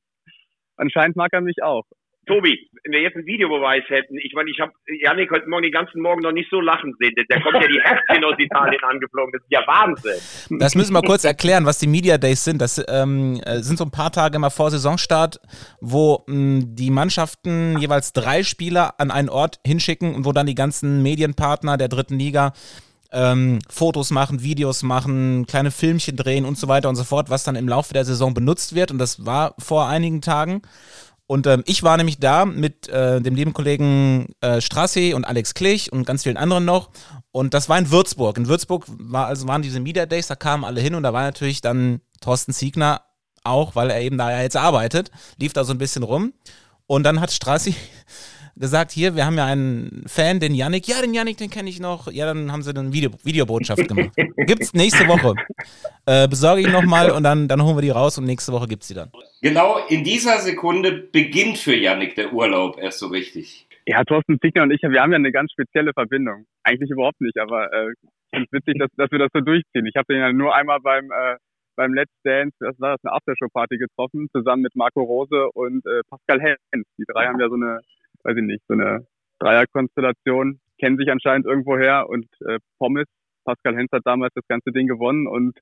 anscheinend 0.75 1.17
mag 1.17 1.29
er 1.33 1.41
mich 1.41 1.61
auch. 1.61 1.83
Tobi, 2.25 2.69
wenn 2.83 2.91
wir 2.91 3.01
jetzt 3.01 3.15
einen 3.15 3.25
Videobeweis 3.25 3.83
hätten, 3.87 4.17
ich 4.17 4.33
meine, 4.33 4.49
ich 4.51 4.59
habe 4.59 4.71
Janik 5.01 5.31
heute 5.31 5.47
Morgen 5.49 5.63
den 5.63 5.71
ganzen 5.71 6.01
Morgen 6.01 6.21
noch 6.21 6.31
nicht 6.31 6.49
so 6.49 6.61
lachen 6.61 6.95
sehen. 6.99 7.13
Der 7.15 7.41
kommt 7.41 7.55
ja 7.55 7.67
die 7.67 7.81
Herzchen 7.83 8.23
aus 8.23 8.35
Italien 8.37 8.83
angeflogen. 8.83 9.31
Das 9.33 9.41
ist 9.41 9.51
ja 9.51 9.65
Wahnsinn. 9.65 10.59
Das 10.59 10.75
müssen 10.75 10.93
wir 10.93 11.01
kurz 11.01 11.23
erklären, 11.23 11.65
was 11.65 11.79
die 11.79 11.87
Media 11.87 12.17
Days 12.17 12.43
sind. 12.43 12.61
Das 12.61 12.83
ähm, 12.87 13.41
äh, 13.45 13.59
sind 13.59 13.77
so 13.77 13.85
ein 13.85 13.91
paar 13.91 14.11
Tage 14.11 14.35
immer 14.35 14.51
vor 14.51 14.69
Saisonstart, 14.71 15.39
wo 15.81 16.23
mh, 16.27 16.33
hm, 16.33 16.75
die 16.75 16.91
Mannschaften 16.91 17.77
jeweils 17.79 18.13
drei 18.13 18.43
Spieler 18.43 18.99
an 18.99 19.11
einen 19.11 19.29
Ort 19.29 19.59
hinschicken 19.65 20.15
und 20.15 20.25
wo 20.25 20.31
dann 20.31 20.47
die 20.47 20.55
ganzen 20.55 21.01
Medienpartner 21.03 21.77
der 21.77 21.87
dritten 21.87 22.17
Liga 22.17 22.53
ähm, 23.11 23.59
Fotos 23.69 24.11
machen, 24.11 24.43
Videos 24.43 24.83
machen, 24.83 25.45
kleine 25.47 25.71
Filmchen 25.71 26.15
drehen 26.15 26.45
und 26.45 26.57
so 26.57 26.67
weiter 26.67 26.89
und 26.89 26.95
so 26.95 27.03
fort, 27.03 27.29
was 27.29 27.43
dann 27.43 27.55
im 27.55 27.67
Laufe 27.67 27.93
der 27.93 28.05
Saison 28.05 28.33
benutzt 28.33 28.75
wird. 28.75 28.91
Und 28.91 28.99
das 28.99 29.25
war 29.25 29.55
vor 29.57 29.87
einigen 29.87 30.21
Tagen. 30.21 30.61
Und 31.29 31.45
ähm, 31.45 31.61
ich 31.67 31.83
war 31.83 31.95
nämlich 31.95 32.17
da 32.17 32.43
mit 32.43 32.89
äh, 32.89 33.21
dem 33.21 33.35
lieben 33.35 33.53
Kollegen 33.53 34.33
äh, 34.41 34.61
Strassi 34.61 35.13
und 35.13 35.25
Alex 35.25 35.53
Klich 35.53 35.93
und 35.93 36.03
ganz 36.07 36.23
vielen 36.23 36.37
anderen 36.37 36.65
noch. 36.65 36.89
Und 37.31 37.53
das 37.53 37.69
war 37.69 37.77
in 37.77 37.91
Würzburg. 37.91 38.35
In 38.37 38.47
Würzburg 38.47 38.85
war, 38.87 39.27
also 39.27 39.47
waren 39.47 39.61
diese 39.61 39.79
Media 39.79 40.07
Days, 40.07 40.25
da 40.25 40.33
kamen 40.33 40.63
alle 40.63 40.81
hin 40.81 40.95
und 40.95 41.03
da 41.03 41.13
war 41.13 41.21
natürlich 41.21 41.61
dann 41.61 42.01
Thorsten 42.19 42.51
Siegner 42.51 43.03
auch, 43.43 43.75
weil 43.75 43.91
er 43.91 44.01
eben 44.01 44.17
da 44.17 44.31
ja 44.31 44.41
jetzt 44.41 44.57
arbeitet, 44.57 45.11
lief 45.37 45.53
da 45.53 45.63
so 45.63 45.71
ein 45.71 45.77
bisschen 45.77 46.01
rum. 46.01 46.33
Und 46.87 47.03
dann 47.03 47.21
hat 47.21 47.31
Strassi 47.31 47.75
gesagt, 48.59 48.91
hier, 48.91 49.15
wir 49.15 49.25
haben 49.25 49.37
ja 49.37 49.45
einen 49.45 50.03
Fan, 50.05 50.39
den 50.39 50.53
Yannick. 50.53 50.87
Ja, 50.87 51.01
den 51.01 51.13
Yannick, 51.13 51.37
den 51.37 51.49
kenne 51.49 51.69
ich 51.69 51.79
noch. 51.79 52.11
Ja, 52.11 52.25
dann 52.25 52.51
haben 52.51 52.61
sie 52.61 52.75
eine 52.75 52.91
Video 52.93 53.11
Videobotschaft 53.23 53.87
gemacht. 53.87 54.11
Gibt's 54.37 54.73
nächste 54.73 55.07
Woche. 55.07 55.33
Äh, 56.05 56.27
besorge 56.27 56.61
ich 56.61 56.67
nochmal 56.67 57.11
und 57.11 57.23
dann, 57.23 57.47
dann 57.47 57.63
holen 57.63 57.77
wir 57.77 57.81
die 57.81 57.89
raus 57.89 58.17
und 58.17 58.25
nächste 58.25 58.51
Woche 58.51 58.67
gibt's 58.67 58.87
die 58.87 58.93
dann. 58.93 59.11
Genau 59.41 59.77
in 59.87 60.03
dieser 60.03 60.39
Sekunde 60.39 60.91
beginnt 60.91 61.57
für 61.57 61.75
Yannick 61.75 62.15
der 62.15 62.33
Urlaub 62.33 62.77
erst 62.77 62.99
so 62.99 63.07
richtig. 63.07 63.67
Ja, 63.85 64.03
Thorsten 64.03 64.39
Zickner 64.39 64.63
und 64.63 64.71
ich, 64.71 64.81
wir 64.81 65.01
haben 65.01 65.11
ja 65.11 65.17
eine 65.17 65.31
ganz 65.31 65.51
spezielle 65.51 65.93
Verbindung. 65.93 66.45
Eigentlich 66.63 66.89
überhaupt 66.89 67.21
nicht, 67.21 67.37
aber 67.39 67.71
äh, 67.71 67.91
ich 67.91 68.29
finde 68.29 68.47
es 68.51 68.51
witzig, 68.51 68.79
dass, 68.79 68.89
dass 68.97 69.11
wir 69.11 69.19
das 69.19 69.29
so 69.33 69.41
durchziehen. 69.41 69.85
Ich 69.85 69.95
habe 69.95 70.13
den 70.13 70.21
ja 70.21 70.31
nur 70.31 70.55
einmal 70.55 70.79
beim 70.79 71.11
äh, 71.11 71.37
beim 71.75 71.93
Let's 71.93 72.11
Dance, 72.25 72.53
das 72.59 72.77
war 72.79 72.97
das, 72.97 73.05
eine 73.05 73.13
Aftershow-Party 73.13 73.77
getroffen, 73.77 74.27
zusammen 74.33 74.63
mit 74.63 74.75
Marco 74.75 75.01
Rose 75.01 75.49
und 75.53 75.85
äh, 75.85 76.01
Pascal 76.09 76.41
Hens. 76.41 76.85
Die 76.97 77.05
drei 77.07 77.25
haben 77.25 77.39
ja 77.39 77.47
so 77.47 77.55
eine 77.55 77.79
weiß 78.23 78.37
ich 78.37 78.43
nicht, 78.43 78.63
so 78.67 78.73
eine 78.73 79.05
Dreierkonstellation, 79.39 80.59
kennen 80.79 80.97
sich 80.97 81.11
anscheinend 81.11 81.45
irgendwoher 81.45 82.09
und 82.09 82.27
äh, 82.47 82.59
Pommes, 82.77 83.05
Pascal 83.45 83.75
Hens 83.75 83.89
hat 83.91 84.01
damals 84.05 84.33
das 84.35 84.45
ganze 84.47 84.71
Ding 84.71 84.87
gewonnen 84.87 85.27
und 85.27 85.57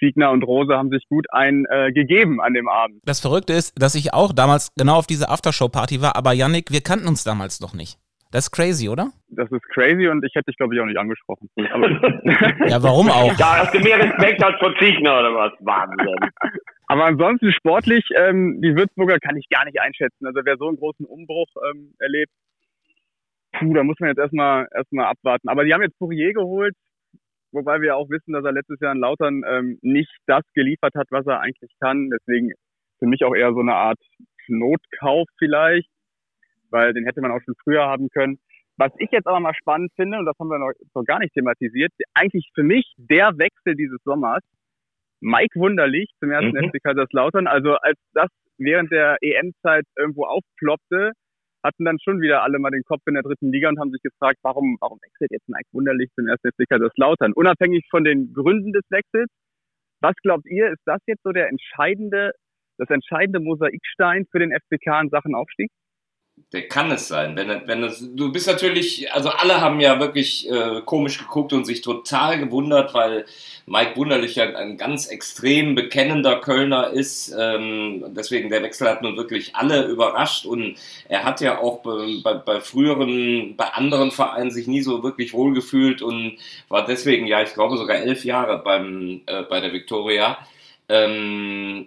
Siegner 0.00 0.30
und 0.30 0.42
Rose 0.42 0.76
haben 0.76 0.90
sich 0.90 1.06
gut 1.08 1.26
ein 1.30 1.66
äh, 1.66 1.92
an 2.40 2.54
dem 2.54 2.68
Abend. 2.68 3.00
Das 3.04 3.20
Verrückte 3.20 3.52
ist, 3.52 3.80
dass 3.80 3.94
ich 3.94 4.14
auch 4.14 4.32
damals 4.32 4.70
genau 4.76 4.96
auf 4.96 5.06
dieser 5.06 5.30
Aftershow-Party 5.30 6.00
war, 6.00 6.16
aber 6.16 6.32
Yannick, 6.32 6.72
wir 6.72 6.80
kannten 6.80 7.06
uns 7.06 7.22
damals 7.22 7.60
noch 7.60 7.74
nicht. 7.74 7.98
Das 8.32 8.44
ist 8.44 8.52
crazy, 8.52 8.88
oder? 8.88 9.10
Das 9.28 9.50
ist 9.50 9.62
crazy 9.70 10.06
und 10.06 10.24
ich 10.24 10.32
hätte 10.34 10.50
dich, 10.50 10.56
glaube 10.56 10.74
ich, 10.74 10.80
auch 10.80 10.86
nicht 10.86 10.98
angesprochen. 10.98 11.50
ja, 11.56 12.80
warum 12.80 13.10
auch? 13.10 13.34
Da 13.36 13.58
hast 13.58 13.74
du 13.74 13.80
mehr 13.80 13.98
Respekt 13.98 14.42
als 14.42 14.56
vor 14.60 14.72
Ziegner 14.78 15.18
oder 15.18 15.34
was? 15.34 15.52
Wahnsinn. 15.60 16.30
Aber 16.86 17.06
ansonsten 17.06 17.52
sportlich, 17.52 18.04
ähm, 18.16 18.60
die 18.62 18.76
Würzburger 18.76 19.18
kann 19.18 19.36
ich 19.36 19.48
gar 19.48 19.64
nicht 19.64 19.80
einschätzen. 19.80 20.26
Also 20.26 20.40
wer 20.44 20.56
so 20.58 20.68
einen 20.68 20.76
großen 20.76 21.06
Umbruch 21.06 21.48
ähm, 21.70 21.94
erlebt, 21.98 22.32
puh, 23.52 23.74
da 23.74 23.82
muss 23.82 23.98
man 23.98 24.10
jetzt 24.10 24.18
erstmal 24.18 24.68
erstmal 24.74 25.06
abwarten. 25.06 25.48
Aber 25.48 25.64
die 25.64 25.74
haben 25.74 25.82
jetzt 25.82 25.98
Fourier 25.98 26.32
geholt, 26.32 26.74
wobei 27.50 27.80
wir 27.80 27.96
auch 27.96 28.10
wissen, 28.10 28.32
dass 28.32 28.44
er 28.44 28.52
letztes 28.52 28.78
Jahr 28.78 28.92
in 28.92 29.00
Lautern 29.00 29.42
ähm, 29.44 29.78
nicht 29.82 30.14
das 30.26 30.44
geliefert 30.54 30.94
hat, 30.94 31.08
was 31.10 31.26
er 31.26 31.40
eigentlich 31.40 31.72
kann. 31.80 32.10
Deswegen 32.10 32.52
für 33.00 33.06
mich 33.06 33.24
auch 33.24 33.34
eher 33.34 33.52
so 33.52 33.60
eine 33.60 33.74
Art 33.74 33.98
Notkauf 34.46 35.26
vielleicht 35.38 35.88
weil 36.70 36.92
den 36.92 37.04
hätte 37.04 37.20
man 37.20 37.32
auch 37.32 37.40
schon 37.44 37.54
früher 37.62 37.84
haben 37.84 38.08
können. 38.10 38.38
Was 38.76 38.92
ich 38.98 39.10
jetzt 39.10 39.26
aber 39.26 39.40
mal 39.40 39.54
spannend 39.54 39.92
finde, 39.96 40.18
und 40.18 40.26
das 40.26 40.36
haben 40.38 40.48
wir 40.48 40.58
noch, 40.58 40.72
noch 40.94 41.04
gar 41.04 41.18
nicht 41.18 41.34
thematisiert, 41.34 41.92
eigentlich 42.14 42.50
für 42.54 42.62
mich 42.62 42.94
der 42.96 43.36
Wechsel 43.36 43.76
dieses 43.76 44.02
Sommers, 44.04 44.42
Mike 45.20 45.58
Wunderlich 45.58 46.10
zum 46.18 46.30
ersten 46.30 46.56
mhm. 46.56 46.70
FC 46.70 46.82
Kaiserslautern. 46.82 47.46
Also 47.46 47.74
als 47.74 47.98
das 48.14 48.28
während 48.56 48.90
der 48.90 49.18
EM-Zeit 49.20 49.84
irgendwo 49.96 50.24
aufploppte, 50.24 51.12
hatten 51.62 51.84
dann 51.84 51.98
schon 52.02 52.20
wieder 52.20 52.42
alle 52.42 52.58
mal 52.58 52.70
den 52.70 52.84
Kopf 52.84 53.02
in 53.06 53.14
der 53.14 53.22
dritten 53.22 53.52
Liga 53.52 53.68
und 53.68 53.78
haben 53.78 53.90
sich 53.90 54.02
gefragt, 54.02 54.38
warum, 54.42 54.78
warum 54.80 54.98
wechselt 55.02 55.30
jetzt 55.30 55.48
Mike 55.48 55.68
Wunderlich 55.72 56.10
zum 56.14 56.26
ersten 56.26 56.48
FC 56.48 56.68
Kaiserslautern? 56.68 57.32
Unabhängig 57.34 57.84
von 57.90 58.04
den 58.04 58.32
Gründen 58.32 58.72
des 58.72 58.84
Wechsels, 58.88 59.28
was 60.00 60.14
glaubt 60.22 60.46
ihr, 60.46 60.70
ist 60.72 60.82
das 60.86 61.00
jetzt 61.06 61.22
so 61.22 61.32
der 61.32 61.48
entscheidende, 61.48 62.32
das 62.78 62.88
entscheidende 62.88 63.40
Mosaikstein 63.40 64.24
für 64.30 64.38
den 64.38 64.52
FCK 64.52 65.02
in 65.02 65.10
Sachen 65.10 65.34
Aufstieg? 65.34 65.70
Der 66.52 66.66
kann 66.66 66.90
es 66.90 67.06
sein. 67.06 67.36
Wenn, 67.36 67.48
wenn 67.68 67.84
es, 67.84 68.00
du 68.00 68.32
bist 68.32 68.48
natürlich, 68.48 69.12
also 69.12 69.28
alle 69.28 69.60
haben 69.60 69.78
ja 69.78 70.00
wirklich 70.00 70.50
äh, 70.50 70.80
komisch 70.84 71.18
geguckt 71.18 71.52
und 71.52 71.64
sich 71.64 71.80
total 71.80 72.40
gewundert, 72.40 72.92
weil 72.92 73.24
Mike 73.66 73.94
Wunderlich 73.94 74.34
ja 74.34 74.56
ein 74.56 74.76
ganz 74.76 75.06
extrem 75.06 75.76
bekennender 75.76 76.40
Kölner 76.40 76.90
ist. 76.90 77.32
Ähm, 77.38 78.04
deswegen 78.08 78.50
der 78.50 78.64
Wechsel 78.64 78.88
hat 78.88 79.02
nun 79.02 79.16
wirklich 79.16 79.54
alle 79.54 79.86
überrascht 79.86 80.44
und 80.44 80.76
er 81.08 81.22
hat 81.22 81.40
ja 81.40 81.60
auch 81.60 81.82
bei, 81.82 82.20
bei, 82.24 82.34
bei 82.34 82.60
früheren, 82.60 83.54
bei 83.56 83.66
anderen 83.66 84.10
Vereinen 84.10 84.50
sich 84.50 84.66
nie 84.66 84.82
so 84.82 85.04
wirklich 85.04 85.32
wohlgefühlt 85.32 86.02
und 86.02 86.38
war 86.68 86.84
deswegen 86.84 87.28
ja, 87.28 87.42
ich 87.42 87.54
glaube 87.54 87.76
sogar 87.76 87.98
elf 87.98 88.24
Jahre 88.24 88.58
beim 88.58 89.20
äh, 89.26 89.44
bei 89.44 89.60
der 89.60 89.72
Victoria. 89.72 90.38
Ähm, 90.88 91.86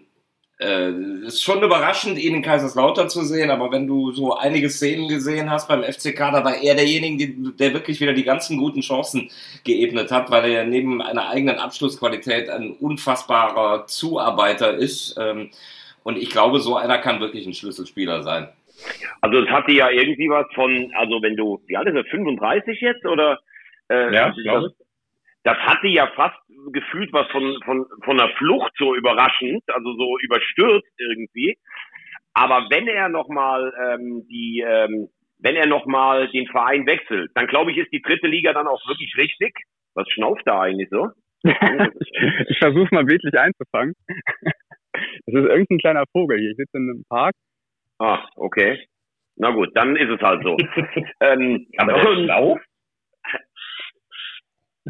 äh, 0.63 0.91
ist 1.27 1.43
schon 1.43 1.61
überraschend, 1.61 2.17
ihn 2.17 2.35
in 2.35 2.41
Kaiserslautern 2.41 3.09
zu 3.09 3.23
sehen, 3.23 3.51
aber 3.51 3.71
wenn 3.71 3.85
du 3.85 4.11
so 4.11 4.35
einige 4.35 4.69
Szenen 4.69 5.07
gesehen 5.07 5.51
hast 5.51 5.67
beim 5.67 5.83
FCK, 5.83 6.17
da 6.17 6.43
war 6.43 6.55
er 6.55 6.75
derjenige, 6.75 7.51
der 7.51 7.73
wirklich 7.73 7.99
wieder 7.99 8.13
die 8.13 8.23
ganzen 8.23 8.57
guten 8.57 8.81
Chancen 8.81 9.29
geebnet 9.63 10.11
hat, 10.11 10.31
weil 10.31 10.49
er 10.51 10.63
neben 10.65 11.01
einer 11.01 11.29
eigenen 11.29 11.57
Abschlussqualität 11.57 12.49
ein 12.49 12.71
unfassbarer 12.71 13.85
Zuarbeiter 13.87 14.73
ist. 14.73 15.15
Ähm, 15.19 15.49
und 16.03 16.17
ich 16.17 16.29
glaube, 16.29 16.59
so 16.59 16.75
einer 16.77 16.97
kann 16.97 17.19
wirklich 17.19 17.45
ein 17.45 17.53
Schlüsselspieler 17.53 18.23
sein. 18.23 18.47
Also 19.21 19.39
es 19.39 19.49
hatte 19.49 19.71
ja 19.71 19.89
irgendwie 19.89 20.29
was 20.29 20.45
von, 20.53 20.91
also 20.95 21.21
wenn 21.21 21.35
du, 21.35 21.61
wie 21.67 21.77
alt 21.77 21.87
ist 21.87 21.95
er, 21.95 22.05
35 22.05 22.79
jetzt 22.81 23.05
oder? 23.05 23.39
Äh, 23.89 24.13
ja, 24.13 24.33
ich 24.35 24.43
glaube 24.43 24.73
das 25.43 25.57
hatte 25.57 25.87
ja 25.87 26.07
fast 26.15 26.37
gefühlt 26.71 27.11
was 27.11 27.27
von, 27.31 27.57
von, 27.65 27.85
von 28.03 28.19
einer 28.19 28.33
Flucht 28.35 28.71
so 28.77 28.95
überraschend, 28.95 29.63
also 29.67 29.93
so 29.93 30.17
überstürzt 30.19 30.93
irgendwie. 30.97 31.57
Aber 32.33 32.67
wenn 32.69 32.87
er 32.87 33.09
nochmal 33.09 33.73
ähm, 33.85 34.25
die, 34.29 34.63
ähm, 34.65 35.09
wenn 35.39 35.55
er 35.55 35.67
nochmal 35.67 36.29
den 36.29 36.47
Verein 36.47 36.85
wechselt, 36.87 37.31
dann 37.35 37.47
glaube 37.47 37.71
ich, 37.71 37.77
ist 37.77 37.91
die 37.91 38.01
dritte 38.01 38.27
Liga 38.27 38.53
dann 38.53 38.67
auch 38.67 38.81
wirklich 38.87 39.15
richtig. 39.17 39.53
Was 39.93 40.09
schnauft 40.09 40.41
da 40.45 40.61
eigentlich 40.61 40.89
so? 40.89 41.09
ich 41.43 42.11
ich 42.47 42.57
versuche 42.59 42.93
mal 42.95 43.05
bildlich 43.05 43.37
einzufangen. 43.37 43.93
Das 45.25 45.41
ist 45.41 45.49
irgendein 45.49 45.79
kleiner 45.79 46.03
Vogel 46.11 46.37
hier. 46.37 46.51
Ich 46.51 46.57
sitze 46.57 46.77
in 46.77 46.89
einem 46.89 47.03
Park. 47.09 47.33
Ah, 47.97 48.27
okay. 48.35 48.85
Na 49.35 49.49
gut, 49.49 49.69
dann 49.73 49.95
ist 49.95 50.09
es 50.09 50.21
halt 50.21 50.43
so. 50.43 50.55
ähm, 51.19 51.65
Aber 51.77 51.93
der 51.93 52.15
schnauft? 52.15 52.65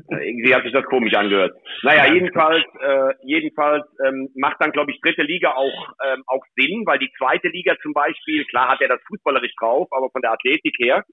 Irgendwie 0.09 0.53
hat 0.55 0.63
sich 0.63 0.73
das 0.73 0.85
komisch 0.85 1.13
angehört. 1.13 1.53
Naja, 1.83 2.11
jedenfalls, 2.11 2.65
äh, 2.81 3.13
jedenfalls 3.23 3.85
ähm, 4.05 4.29
macht 4.35 4.57
dann, 4.59 4.71
glaube 4.71 4.91
ich, 4.91 4.99
dritte 5.01 5.21
Liga 5.21 5.51
auch, 5.51 5.93
ähm, 6.05 6.23
auch 6.27 6.43
Sinn, 6.55 6.83
weil 6.85 6.97
die 6.97 7.11
zweite 7.17 7.49
Liga 7.49 7.75
zum 7.81 7.93
Beispiel, 7.93 8.43
klar 8.45 8.69
hat 8.69 8.81
er 8.81 8.87
das 8.87 9.01
fußballerisch 9.07 9.53
drauf, 9.59 9.87
aber 9.91 10.09
von 10.09 10.21
der 10.21 10.31
Athletik 10.31 10.75
her, 10.79 11.03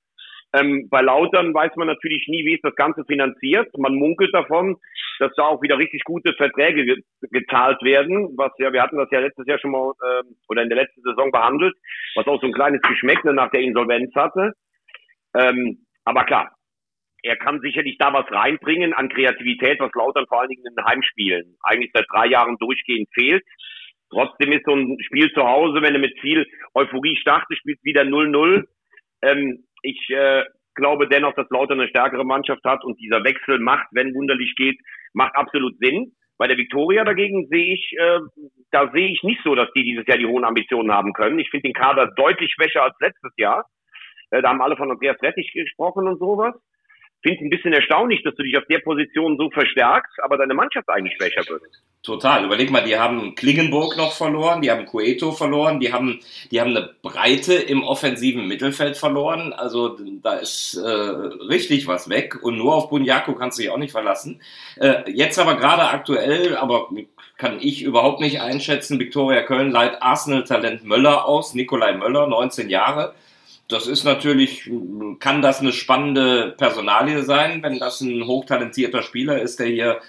ähm, 0.52 0.88
bei 0.90 1.00
Lautern 1.00 1.54
weiß 1.54 1.76
man 1.76 1.86
natürlich 1.86 2.26
nie, 2.26 2.44
wie 2.44 2.54
ist 2.54 2.64
das 2.64 2.74
Ganze 2.74 3.04
finanziert. 3.04 3.68
Man 3.78 3.94
munkelt 3.94 4.34
davon, 4.34 4.76
dass 5.20 5.32
da 5.36 5.44
auch 5.44 5.62
wieder 5.62 5.78
richtig 5.78 6.02
gute 6.04 6.32
Verträge 6.34 6.84
ge 6.84 6.96
gezahlt 7.30 7.80
werden, 7.82 8.34
was 8.36 8.50
ja, 8.58 8.72
wir 8.72 8.82
hatten 8.82 8.96
das 8.96 9.10
ja 9.12 9.20
letztes 9.20 9.46
Jahr 9.46 9.58
schon 9.58 9.70
mal 9.70 9.92
ähm, 10.02 10.36
oder 10.48 10.62
in 10.62 10.68
der 10.68 10.78
letzten 10.78 11.02
Saison 11.02 11.30
behandelt, 11.30 11.74
was 12.16 12.26
auch 12.26 12.40
so 12.40 12.46
ein 12.46 12.52
kleines 12.52 12.80
Geschmäckle 12.82 13.32
nach 13.32 13.50
der 13.50 13.60
Insolvenz 13.60 14.12
hatte. 14.14 14.54
Ähm, 15.34 15.86
aber 16.04 16.24
klar, 16.24 16.50
er 17.22 17.36
kann 17.36 17.60
sicherlich 17.60 17.96
da 17.98 18.12
was 18.12 18.30
reinbringen 18.30 18.92
an 18.94 19.08
Kreativität, 19.08 19.80
was 19.80 19.92
Lautern 19.94 20.26
vor 20.26 20.40
allen 20.40 20.48
Dingen 20.48 20.64
in 20.66 20.84
Heimspielen 20.84 21.56
eigentlich 21.62 21.90
seit 21.92 22.06
drei 22.10 22.26
Jahren 22.26 22.56
durchgehend 22.58 23.08
fehlt. 23.12 23.44
Trotzdem 24.10 24.52
ist 24.52 24.64
so 24.64 24.74
ein 24.74 24.96
Spiel 25.00 25.32
zu 25.32 25.42
Hause, 25.42 25.82
wenn 25.82 25.94
du 25.94 26.00
mit 26.00 26.18
viel 26.20 26.46
Euphorie 26.74 27.16
startest, 27.16 27.60
spielt 27.60 27.78
wieder 27.84 28.02
0-0. 28.02 28.64
Ähm, 29.22 29.64
ich 29.82 30.10
äh, 30.10 30.44
glaube 30.74 31.08
dennoch, 31.08 31.34
dass 31.34 31.48
Lautern 31.50 31.80
eine 31.80 31.88
stärkere 31.88 32.24
Mannschaft 32.24 32.64
hat 32.64 32.84
und 32.84 32.98
dieser 32.98 33.22
Wechsel 33.24 33.58
macht, 33.58 33.86
wenn 33.92 34.14
wunderlich 34.14 34.54
geht, 34.56 34.78
macht 35.12 35.36
absolut 35.36 35.78
Sinn. 35.78 36.12
Bei 36.38 36.46
der 36.46 36.56
Viktoria 36.56 37.04
dagegen 37.04 37.46
sehe 37.48 37.74
ich, 37.74 37.92
äh, 37.98 38.18
da 38.70 38.90
sehe 38.92 39.12
ich 39.12 39.22
nicht 39.22 39.40
so, 39.44 39.54
dass 39.54 39.70
die 39.76 39.84
dieses 39.84 40.06
Jahr 40.06 40.18
die 40.18 40.26
hohen 40.26 40.44
Ambitionen 40.44 40.90
haben 40.90 41.12
können. 41.12 41.38
Ich 41.38 41.50
finde 41.50 41.68
den 41.68 41.74
Kader 41.74 42.10
deutlich 42.16 42.52
schwächer 42.52 42.82
als 42.82 42.96
letztes 42.98 43.32
Jahr. 43.36 43.66
Äh, 44.30 44.42
da 44.42 44.48
haben 44.48 44.62
alle 44.62 44.76
von 44.76 44.90
Andreas 44.90 45.20
Rettich 45.22 45.52
gesprochen 45.52 46.08
und 46.08 46.18
sowas. 46.18 46.54
Finde 47.22 47.36
es 47.36 47.44
ein 47.44 47.50
bisschen 47.50 47.72
erstaunlich, 47.72 48.22
dass 48.22 48.34
du 48.34 48.42
dich 48.42 48.56
auf 48.56 48.64
der 48.66 48.78
Position 48.78 49.36
so 49.36 49.50
verstärkst, 49.50 50.22
aber 50.22 50.38
deine 50.38 50.54
Mannschaft 50.54 50.88
eigentlich 50.88 51.16
schwächer 51.16 51.42
wird. 51.48 51.62
Total. 52.02 52.46
Überleg 52.46 52.70
mal, 52.70 52.82
die 52.82 52.98
haben 52.98 53.34
Klingenburg 53.34 53.98
noch 53.98 54.12
verloren, 54.12 54.62
die 54.62 54.70
haben 54.70 54.86
Cueto 54.86 55.32
verloren, 55.32 55.80
die 55.80 55.92
haben, 55.92 56.20
die 56.50 56.58
haben 56.58 56.74
eine 56.74 56.94
Breite 57.02 57.52
im 57.54 57.82
offensiven 57.82 58.48
Mittelfeld 58.48 58.96
verloren. 58.96 59.52
Also 59.52 59.98
da 60.22 60.36
ist 60.36 60.76
äh, 60.76 60.88
richtig 60.88 61.86
was 61.86 62.08
weg 62.08 62.42
und 62.42 62.56
nur 62.56 62.74
auf 62.74 62.88
Bunyaku 62.88 63.34
kannst 63.34 63.58
du 63.58 63.62
dich 63.62 63.70
auch 63.70 63.76
nicht 63.76 63.92
verlassen. 63.92 64.40
Äh, 64.76 65.10
jetzt 65.12 65.38
aber 65.38 65.56
gerade 65.56 65.90
aktuell, 65.90 66.56
aber 66.56 66.88
kann 67.36 67.58
ich 67.60 67.82
überhaupt 67.82 68.20
nicht 68.20 68.40
einschätzen, 68.40 68.98
Viktoria 68.98 69.42
Köln 69.42 69.70
leiht 69.70 70.00
Arsenal-Talent 70.00 70.84
Möller 70.84 71.26
aus, 71.26 71.54
Nikolai 71.54 71.92
Möller, 71.92 72.26
19 72.26 72.70
Jahre 72.70 73.14
das 73.70 73.86
ist 73.86 74.04
natürlich, 74.04 74.70
kann 75.20 75.42
das 75.42 75.60
eine 75.60 75.72
spannende 75.72 76.54
Personalie 76.56 77.22
sein, 77.22 77.62
wenn 77.62 77.78
das 77.78 78.00
ein 78.00 78.26
hochtalentierter 78.26 79.02
Spieler 79.02 79.40
ist, 79.40 79.58
der 79.60 79.66
hier 79.68 80.00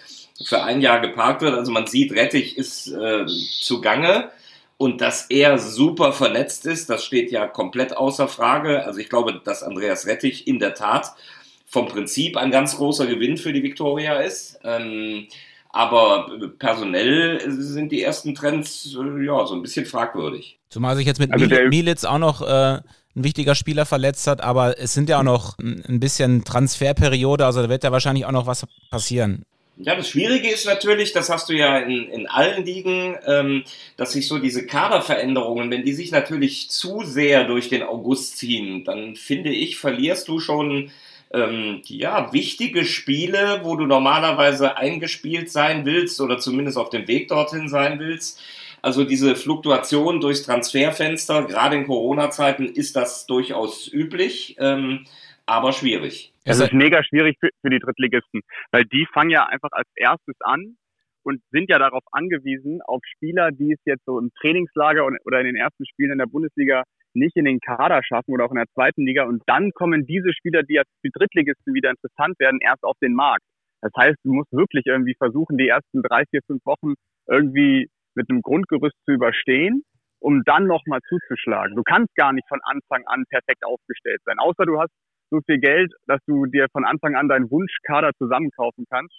für 0.44 0.64
ein 0.64 0.82
Jahr 0.82 1.00
geparkt 1.00 1.42
wird. 1.42 1.54
Also 1.54 1.72
man 1.72 1.88
sieht, 1.88 2.14
Rettich 2.14 2.58
ist 2.58 2.88
äh, 2.88 3.26
zugange 3.62 4.30
und 4.78 5.02
dass 5.02 5.28
er 5.30 5.60
super 5.60 6.12
vernetzt 6.12 6.66
ist, 6.66 6.90
das 6.90 7.06
steht 7.06 7.32
ja 7.32 7.48
komplett 7.48 7.96
außer 7.96 8.28
Frage. 8.28 8.84
Also 8.86 9.00
ich 9.00 9.10
glaube, 9.10 9.40
dass 9.44 9.62
Andreas 9.62 10.08
Rettich 10.08 10.48
in 10.48 10.60
der 10.60 10.74
Tat 10.74 11.12
vom 11.68 11.88
Prinzip 11.88 12.36
ein 12.36 12.52
ganz 12.52 12.78
großer 12.78 13.06
Gewinn 13.06 13.38
für 13.38 13.54
die 13.54 13.64
Viktoria 13.64 14.16
ist. 14.16 14.60
Ähm, 14.64 15.28
aber 15.70 16.32
personell 16.60 17.40
sind 17.48 17.92
die 17.92 18.02
ersten 18.02 18.36
Trends 18.36 18.94
äh, 18.96 19.26
ja 19.26 19.46
so 19.46 19.56
ein 19.56 19.62
bisschen 19.62 19.86
fragwürdig. 19.86 20.60
Zumal 20.70 20.96
sich 20.96 21.06
jetzt 21.06 21.20
mit 21.20 21.32
also 21.32 21.46
Militz 21.46 22.04
auch 22.04 22.18
noch 22.18 22.42
äh, 22.42 22.80
ein 23.16 23.24
wichtiger 23.24 23.56
Spieler 23.56 23.86
verletzt 23.86 24.28
hat, 24.28 24.42
aber 24.42 24.80
es 24.80 24.94
sind 24.94 25.10
ja 25.10 25.20
auch 25.20 25.24
noch 25.24 25.58
ein 25.60 26.00
bisschen 26.00 26.44
Transferperiode, 26.44 27.46
also 27.46 27.62
da 27.62 27.70
wird 27.70 27.84
ja 27.84 27.92
wahrscheinlich 27.92 28.26
auch 28.26 28.32
noch 28.32 28.48
was 28.48 28.66
passieren. 28.90 29.44
Ja, 29.78 29.96
das 29.96 30.10
Schwierige 30.10 30.50
ist 30.50 30.66
natürlich, 30.66 31.12
das 31.12 31.30
hast 31.30 31.50
du 31.50 31.54
ja 31.54 31.80
in, 31.80 32.08
in 32.10 32.28
allen 32.28 32.66
Ligen, 32.66 33.16
ähm, 33.26 33.64
dass 33.98 34.12
sich 34.12 34.28
so 34.28 34.38
diese 34.38 34.68
Kaderveränderungen, 34.68 35.72
wenn 35.72 35.84
die 35.84 35.94
sich 35.94 36.12
natürlich 36.12 36.70
zu 36.70 37.02
sehr 37.04 37.46
durch 37.46 37.70
den 37.70 37.82
August 37.82 38.38
ziehen, 38.38 38.84
dann 38.84 39.16
finde 39.16 39.50
ich, 39.50 39.80
verlierst 39.80 40.28
du 40.28 40.40
schon 40.40 40.92
ähm, 41.34 41.82
ja, 41.86 42.32
wichtige 42.32 42.86
Spiele, 42.86 43.62
wo 43.64 43.76
du 43.76 43.86
normalerweise 43.86 44.78
eingespielt 44.78 45.52
sein 45.52 45.86
willst 45.86 46.22
oder 46.22 46.38
zumindest 46.38 46.78
auf 46.78 46.90
dem 46.90 47.08
Weg 47.08 47.30
dorthin 47.30 47.68
sein 47.68 48.00
willst. 48.00 48.40
Also 48.82 49.04
diese 49.04 49.36
Fluktuation 49.36 50.20
durchs 50.20 50.44
Transferfenster, 50.44 51.46
gerade 51.46 51.76
in 51.76 51.86
Corona-Zeiten, 51.86 52.66
ist 52.66 52.96
das 52.96 53.26
durchaus 53.28 53.92
üblich, 53.92 54.56
ähm, 54.60 55.06
aber 55.46 55.72
schwierig. 55.72 56.34
Es 56.46 56.60
ist 56.60 56.74
mega 56.74 57.04
schwierig 57.04 57.38
für, 57.40 57.50
für 57.62 57.70
die 57.70 57.80
Drittligisten, 57.80 58.42
weil 58.72 58.86
die 58.86 59.06
fangen 59.14 59.30
ja 59.30 59.46
einfach 59.46 59.72
als 59.72 59.88
erstes 59.96 60.36
an 60.40 60.78
und 61.24 61.42
sind 61.52 61.70
ja 61.70 61.78
darauf 61.78 62.04
angewiesen, 62.12 62.82
auf 62.82 63.02
Spieler, 63.16 63.52
die 63.52 63.74
es 63.74 63.80
jetzt 63.86 64.06
so 64.06 64.18
im 64.18 64.32
Trainingslager 64.40 65.06
oder 65.26 65.40
in 65.40 65.46
den 65.46 65.56
ersten 65.56 65.86
Spielen 65.86 66.14
in 66.14 66.18
der 66.18 66.26
Bundesliga 66.26 66.84
nicht 67.14 67.36
in 67.36 67.46
den 67.46 67.60
Kader 67.60 68.02
schaffen 68.04 68.34
oder 68.34 68.46
auch 68.46 68.52
in 68.52 68.58
der 68.58 68.70
zweiten 68.74 69.06
Liga. 69.06 69.26
Und 69.26 69.44
dann 69.46 69.72
kommen 69.72 70.06
diese 70.06 70.34
Spieler, 70.34 70.64
die 70.64 70.76
jetzt 70.76 70.92
für 71.02 71.10
Drittligisten 71.10 71.74
wieder 71.74 71.92
interessant 71.92 72.40
werden, 72.40 72.60
erst 72.62 72.84
auf 72.84 72.98
den 73.02 73.14
Markt. 73.14 73.44
Das 73.82 73.92
heißt, 73.98 74.18
du 74.24 74.34
musst 74.34 74.52
wirklich 74.52 74.86
irgendwie 74.86 75.16
versuchen, 75.16 75.58
die 75.58 75.68
ersten 75.68 76.02
drei, 76.02 76.24
vier, 76.30 76.42
fünf 76.48 76.66
Wochen 76.66 76.94
irgendwie 77.28 77.90
mit 78.16 78.30
einem 78.30 78.42
Grundgerüst 78.42 78.96
zu 79.06 79.14
überstehen, 79.14 79.84
um 80.20 80.44
dann 80.46 80.66
nochmal 80.66 81.00
zuzuschlagen. 81.08 81.76
Du 81.76 81.84
kannst 81.84 82.14
gar 82.16 82.34
nicht 82.34 82.48
von 82.48 82.60
Anfang 82.64 83.04
an 83.08 83.24
perfekt 83.30 83.64
aufgestellt 83.66 84.22
sein, 84.26 84.40
außer 84.40 84.66
du 84.66 84.80
hast 84.80 84.92
so 85.30 85.40
viel 85.46 85.60
Geld, 85.60 85.92
dass 86.08 86.20
du 86.28 86.46
dir 86.46 86.68
von 86.72 86.86
Anfang 86.86 87.16
an 87.16 87.30
deinen 87.30 87.50
Wunschkader 87.50 88.12
zusammenkaufen 88.18 88.86
kannst 88.90 89.16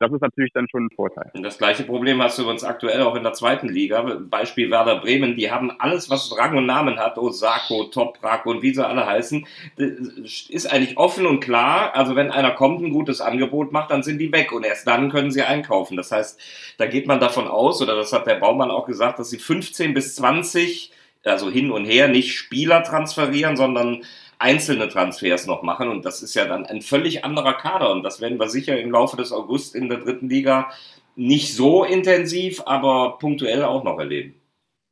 das 0.00 0.12
ist 0.12 0.20
natürlich 0.20 0.52
dann 0.52 0.66
schon 0.68 0.86
ein 0.86 0.94
Vorteil. 0.94 1.30
Das 1.34 1.58
gleiche 1.58 1.84
Problem 1.84 2.20
hast 2.20 2.38
du 2.38 2.42
übrigens 2.42 2.64
aktuell 2.64 3.02
auch 3.02 3.14
in 3.14 3.22
der 3.22 3.32
zweiten 3.32 3.68
Liga. 3.68 4.02
Beispiel 4.02 4.70
Werder 4.70 5.00
Bremen, 5.00 5.36
die 5.36 5.50
haben 5.50 5.70
alles, 5.78 6.10
was 6.10 6.36
Rang 6.36 6.56
und 6.56 6.66
Namen 6.66 6.98
hat, 6.98 7.16
Osako, 7.16 7.84
Toprak 7.84 8.44
und 8.46 8.62
wie 8.62 8.74
sie 8.74 8.86
alle 8.86 9.06
heißen, 9.06 9.46
ist 9.76 10.70
eigentlich 10.70 10.98
offen 10.98 11.26
und 11.26 11.40
klar. 11.40 11.94
Also 11.94 12.16
wenn 12.16 12.30
einer 12.30 12.50
kommt, 12.50 12.82
ein 12.82 12.90
gutes 12.90 13.20
Angebot 13.20 13.72
macht, 13.72 13.90
dann 13.90 14.02
sind 14.02 14.18
die 14.18 14.32
weg 14.32 14.52
und 14.52 14.64
erst 14.64 14.86
dann 14.86 15.10
können 15.10 15.30
sie 15.30 15.42
einkaufen. 15.42 15.96
Das 15.96 16.10
heißt, 16.10 16.40
da 16.78 16.86
geht 16.86 17.06
man 17.06 17.20
davon 17.20 17.46
aus, 17.46 17.80
oder 17.80 17.94
das 17.94 18.12
hat 18.12 18.26
der 18.26 18.36
Baumann 18.36 18.70
auch 18.70 18.86
gesagt, 18.86 19.18
dass 19.18 19.30
sie 19.30 19.38
15 19.38 19.94
bis 19.94 20.16
20 20.16 20.92
also 21.24 21.50
hin 21.50 21.70
und 21.70 21.84
her 21.84 22.08
nicht 22.08 22.36
Spieler 22.36 22.82
transferieren, 22.82 23.56
sondern 23.56 24.04
einzelne 24.44 24.88
Transfers 24.88 25.46
noch 25.46 25.62
machen. 25.62 25.88
Und 25.88 26.04
das 26.04 26.22
ist 26.22 26.34
ja 26.34 26.44
dann 26.44 26.66
ein 26.66 26.82
völlig 26.82 27.24
anderer 27.24 27.54
Kader. 27.54 27.90
Und 27.90 28.02
das 28.02 28.20
werden 28.20 28.38
wir 28.38 28.48
sicher 28.48 28.78
im 28.78 28.90
Laufe 28.90 29.16
des 29.16 29.32
August 29.32 29.74
in 29.74 29.88
der 29.88 29.98
dritten 29.98 30.28
Liga 30.28 30.70
nicht 31.16 31.54
so 31.54 31.84
intensiv, 31.84 32.60
aber 32.66 33.18
punktuell 33.18 33.62
auch 33.62 33.84
noch 33.84 33.98
erleben. 33.98 34.34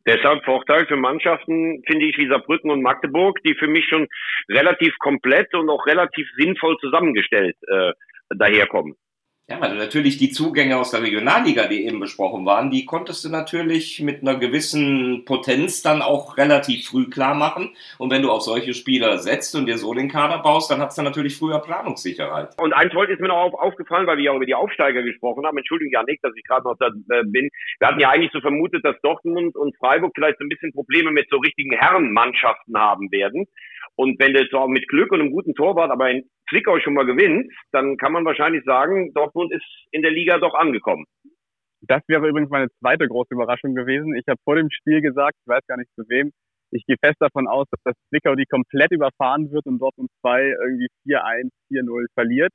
Deshalb 0.06 0.44
Vorteil 0.44 0.86
für 0.86 0.96
Mannschaften, 0.96 1.82
finde 1.86 2.06
ich, 2.06 2.16
wie 2.18 2.28
Saarbrücken 2.28 2.70
und 2.70 2.82
Magdeburg, 2.82 3.40
die 3.44 3.54
für 3.54 3.68
mich 3.68 3.86
schon 3.88 4.08
relativ 4.48 4.96
komplett 4.98 5.54
und 5.54 5.68
auch 5.68 5.86
relativ 5.86 6.26
sinnvoll 6.36 6.76
zusammengestellt 6.78 7.56
äh, 7.68 7.92
daherkommen. 8.30 8.96
Ja, 9.52 9.58
also 9.58 9.76
natürlich 9.76 10.16
die 10.16 10.30
Zugänge 10.30 10.78
aus 10.78 10.92
der 10.92 11.02
Regionalliga, 11.02 11.66
die 11.66 11.84
eben 11.84 12.00
besprochen 12.00 12.46
waren, 12.46 12.70
die 12.70 12.86
konntest 12.86 13.22
du 13.22 13.28
natürlich 13.28 14.00
mit 14.00 14.22
einer 14.22 14.38
gewissen 14.38 15.26
Potenz 15.26 15.82
dann 15.82 16.00
auch 16.00 16.38
relativ 16.38 16.86
früh 16.86 17.10
klar 17.10 17.34
machen. 17.34 17.76
Und 17.98 18.10
wenn 18.10 18.22
du 18.22 18.30
auf 18.30 18.40
solche 18.40 18.72
Spieler 18.72 19.18
setzt 19.18 19.54
und 19.54 19.66
dir 19.66 19.76
so 19.76 19.92
den 19.92 20.08
Kader 20.08 20.38
baust, 20.38 20.70
dann 20.70 20.80
hast 20.80 20.96
du 20.96 21.02
natürlich 21.02 21.36
früher 21.36 21.58
Planungssicherheit. 21.58 22.54
Und 22.62 22.72
eins 22.72 22.94
heute 22.94 23.12
ist 23.12 23.20
mir 23.20 23.28
noch 23.28 23.42
auf, 23.42 23.52
aufgefallen, 23.52 24.06
weil 24.06 24.16
wir 24.16 24.24
ja 24.24 24.34
über 24.34 24.46
die 24.46 24.54
Aufsteiger 24.54 25.02
gesprochen 25.02 25.44
haben. 25.44 25.58
Entschuldigung, 25.58 25.92
Janik, 25.92 26.22
dass 26.22 26.32
ich 26.34 26.44
gerade 26.44 26.64
noch 26.64 26.78
da 26.78 26.86
äh, 26.86 27.22
bin. 27.22 27.50
Wir 27.78 27.88
hatten 27.88 28.00
ja 28.00 28.08
eigentlich 28.08 28.32
so 28.32 28.40
vermutet, 28.40 28.82
dass 28.86 28.98
Dortmund 29.02 29.54
und 29.54 29.76
Freiburg 29.76 30.12
vielleicht 30.14 30.38
so 30.38 30.46
ein 30.46 30.48
bisschen 30.48 30.72
Probleme 30.72 31.10
mit 31.10 31.28
so 31.28 31.36
richtigen 31.36 31.76
Herrenmannschaften 31.76 32.78
haben 32.78 33.12
werden. 33.12 33.46
Und 33.96 34.18
wenn 34.18 34.32
du 34.32 34.48
zwar 34.48 34.68
mit 34.68 34.88
Glück 34.88 35.12
und 35.12 35.20
einem 35.20 35.30
guten 35.30 35.54
Torwart 35.54 35.90
aber 35.90 36.10
in 36.10 36.24
Zwickau 36.48 36.78
schon 36.80 36.94
mal 36.94 37.04
gewinnt, 37.04 37.52
dann 37.72 37.96
kann 37.96 38.12
man 38.12 38.24
wahrscheinlich 38.24 38.64
sagen, 38.64 39.12
Dortmund 39.14 39.52
ist 39.52 39.64
in 39.90 40.02
der 40.02 40.10
Liga 40.10 40.38
doch 40.38 40.54
angekommen. 40.54 41.04
Das 41.82 42.02
wäre 42.06 42.28
übrigens 42.28 42.50
meine 42.50 42.68
zweite 42.78 43.06
große 43.08 43.34
Überraschung 43.34 43.74
gewesen. 43.74 44.14
Ich 44.14 44.24
habe 44.28 44.38
vor 44.44 44.56
dem 44.56 44.70
Spiel 44.70 45.00
gesagt, 45.00 45.36
ich 45.40 45.48
weiß 45.48 45.66
gar 45.66 45.76
nicht 45.76 45.90
zu 45.96 46.04
wem, 46.08 46.30
ich 46.72 46.86
gehe 46.86 46.96
fest 47.04 47.16
davon 47.20 47.46
aus, 47.46 47.66
dass 47.70 47.80
das 47.84 47.94
Zwickau 48.08 48.34
die 48.34 48.46
komplett 48.46 48.92
überfahren 48.92 49.50
wird 49.52 49.66
und 49.66 49.78
Dortmund 49.78 50.10
2 50.22 50.42
irgendwie 50.42 50.88
4-1, 51.06 51.50
4-0 51.70 52.06
verliert. 52.14 52.52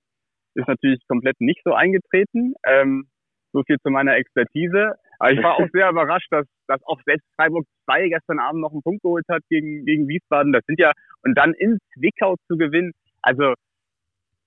Ist 0.56 0.67
natürlich 0.67 1.00
komplett 1.08 1.39
nicht 1.39 1.62
so 1.63 1.73
eingetreten. 1.73 2.56
Ähm, 2.65 3.10
so 3.54 3.62
viel 3.63 3.78
zu 3.78 3.91
meiner 3.91 4.15
Expertise. 4.15 4.95
Aber 5.20 5.32
ich 5.32 5.42
war 5.42 5.56
auch 5.56 5.68
sehr 5.74 5.90
überrascht, 5.90 6.28
dass, 6.32 6.46
dass 6.68 6.82
auch 6.86 7.00
selbst 7.06 7.28
Freiburg 7.36 7.66
2 7.86 8.10
gestern 8.10 8.40
Abend 8.40 8.62
noch 8.62 8.72
einen 8.72 8.84
Punkt 8.84 9.02
geholt 9.02 9.26
hat 9.30 9.42
gegen, 9.50 9.86
gegen 9.86 10.08
Wiesbaden. 10.08 10.54
Das 10.54 10.64
sind 10.66 10.80
ja, 10.80 10.92
und 11.24 11.36
dann 11.38 11.54
in 11.54 11.80
Zwickau 11.94 12.36
zu 12.48 12.58
gewinnen, 12.58 12.92
also 13.22 13.54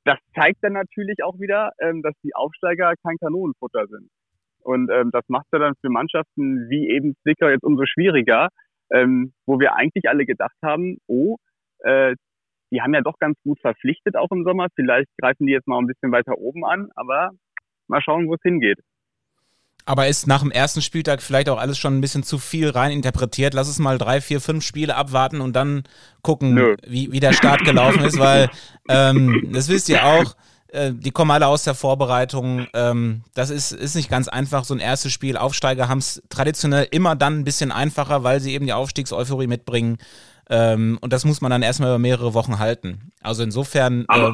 das 0.04 0.18
zeigt 0.34 0.62
dann 0.62 0.72
natürlich 0.72 1.22
auch 1.22 1.38
wieder, 1.38 1.72
ähm, 1.80 2.02
dass 2.02 2.14
die 2.22 2.34
Aufsteiger 2.34 2.94
kein 3.04 3.18
Kanonenfutter 3.18 3.86
sind. 3.86 4.08
Und 4.62 4.90
ähm, 4.90 5.10
das 5.10 5.24
macht 5.28 5.46
ja 5.52 5.58
dann 5.58 5.74
für 5.80 5.90
Mannschaften 5.90 6.68
wie 6.68 6.88
eben 6.90 7.16
Zwickau 7.22 7.48
jetzt 7.48 7.64
umso 7.64 7.84
schwieriger, 7.86 8.48
ähm, 8.92 9.32
wo 9.46 9.58
wir 9.58 9.74
eigentlich 9.74 10.08
alle 10.08 10.26
gedacht 10.26 10.56
haben, 10.62 10.98
oh, 11.06 11.36
äh, 11.80 12.14
die 12.70 12.80
haben 12.82 12.94
ja 12.94 13.00
doch 13.00 13.18
ganz 13.18 13.36
gut 13.42 13.58
verpflichtet 13.60 14.16
auch 14.16 14.30
im 14.30 14.44
Sommer. 14.44 14.68
Vielleicht 14.74 15.08
greifen 15.20 15.46
die 15.46 15.52
jetzt 15.52 15.66
mal 15.66 15.78
ein 15.78 15.86
bisschen 15.86 16.12
weiter 16.12 16.38
oben 16.38 16.64
an, 16.64 16.88
aber 16.94 17.30
mal 17.88 18.00
schauen, 18.00 18.28
wo 18.28 18.34
es 18.34 18.42
hingeht. 18.42 18.78
Aber 19.90 20.06
ist 20.06 20.28
nach 20.28 20.42
dem 20.42 20.52
ersten 20.52 20.82
Spieltag 20.82 21.20
vielleicht 21.20 21.48
auch 21.48 21.58
alles 21.58 21.76
schon 21.76 21.98
ein 21.98 22.00
bisschen 22.00 22.22
zu 22.22 22.38
viel 22.38 22.70
reininterpretiert? 22.70 23.54
Lass 23.54 23.66
es 23.66 23.80
mal 23.80 23.98
drei, 23.98 24.20
vier, 24.20 24.40
fünf 24.40 24.64
Spiele 24.64 24.94
abwarten 24.94 25.40
und 25.40 25.56
dann 25.56 25.82
gucken, 26.22 26.76
wie, 26.86 27.10
wie 27.10 27.18
der 27.18 27.32
Start 27.32 27.64
gelaufen 27.64 28.04
ist, 28.04 28.16
weil 28.16 28.50
ähm, 28.88 29.48
das 29.52 29.66
wisst 29.66 29.88
ihr 29.88 30.06
auch. 30.06 30.36
Äh, 30.68 30.92
die 30.94 31.10
kommen 31.10 31.32
alle 31.32 31.48
aus 31.48 31.64
der 31.64 31.74
Vorbereitung. 31.74 32.68
Ähm, 32.72 33.24
das 33.34 33.50
ist, 33.50 33.72
ist 33.72 33.96
nicht 33.96 34.08
ganz 34.08 34.28
einfach, 34.28 34.62
so 34.62 34.74
ein 34.74 34.78
erstes 34.78 35.12
Spiel. 35.12 35.36
Aufsteiger 35.36 35.88
haben 35.88 35.98
es 35.98 36.22
traditionell 36.28 36.86
immer 36.92 37.16
dann 37.16 37.40
ein 37.40 37.44
bisschen 37.44 37.72
einfacher, 37.72 38.22
weil 38.22 38.38
sie 38.38 38.54
eben 38.54 38.66
die 38.66 38.72
Aufstiegseuphorie 38.72 39.48
mitbringen. 39.48 39.98
Ähm, 40.48 40.98
und 41.00 41.12
das 41.12 41.24
muss 41.24 41.40
man 41.40 41.50
dann 41.50 41.62
erstmal 41.62 41.88
über 41.88 41.98
mehrere 41.98 42.32
Wochen 42.32 42.60
halten. 42.60 43.10
Also 43.22 43.42
insofern. 43.42 44.06
Äh, 44.08 44.30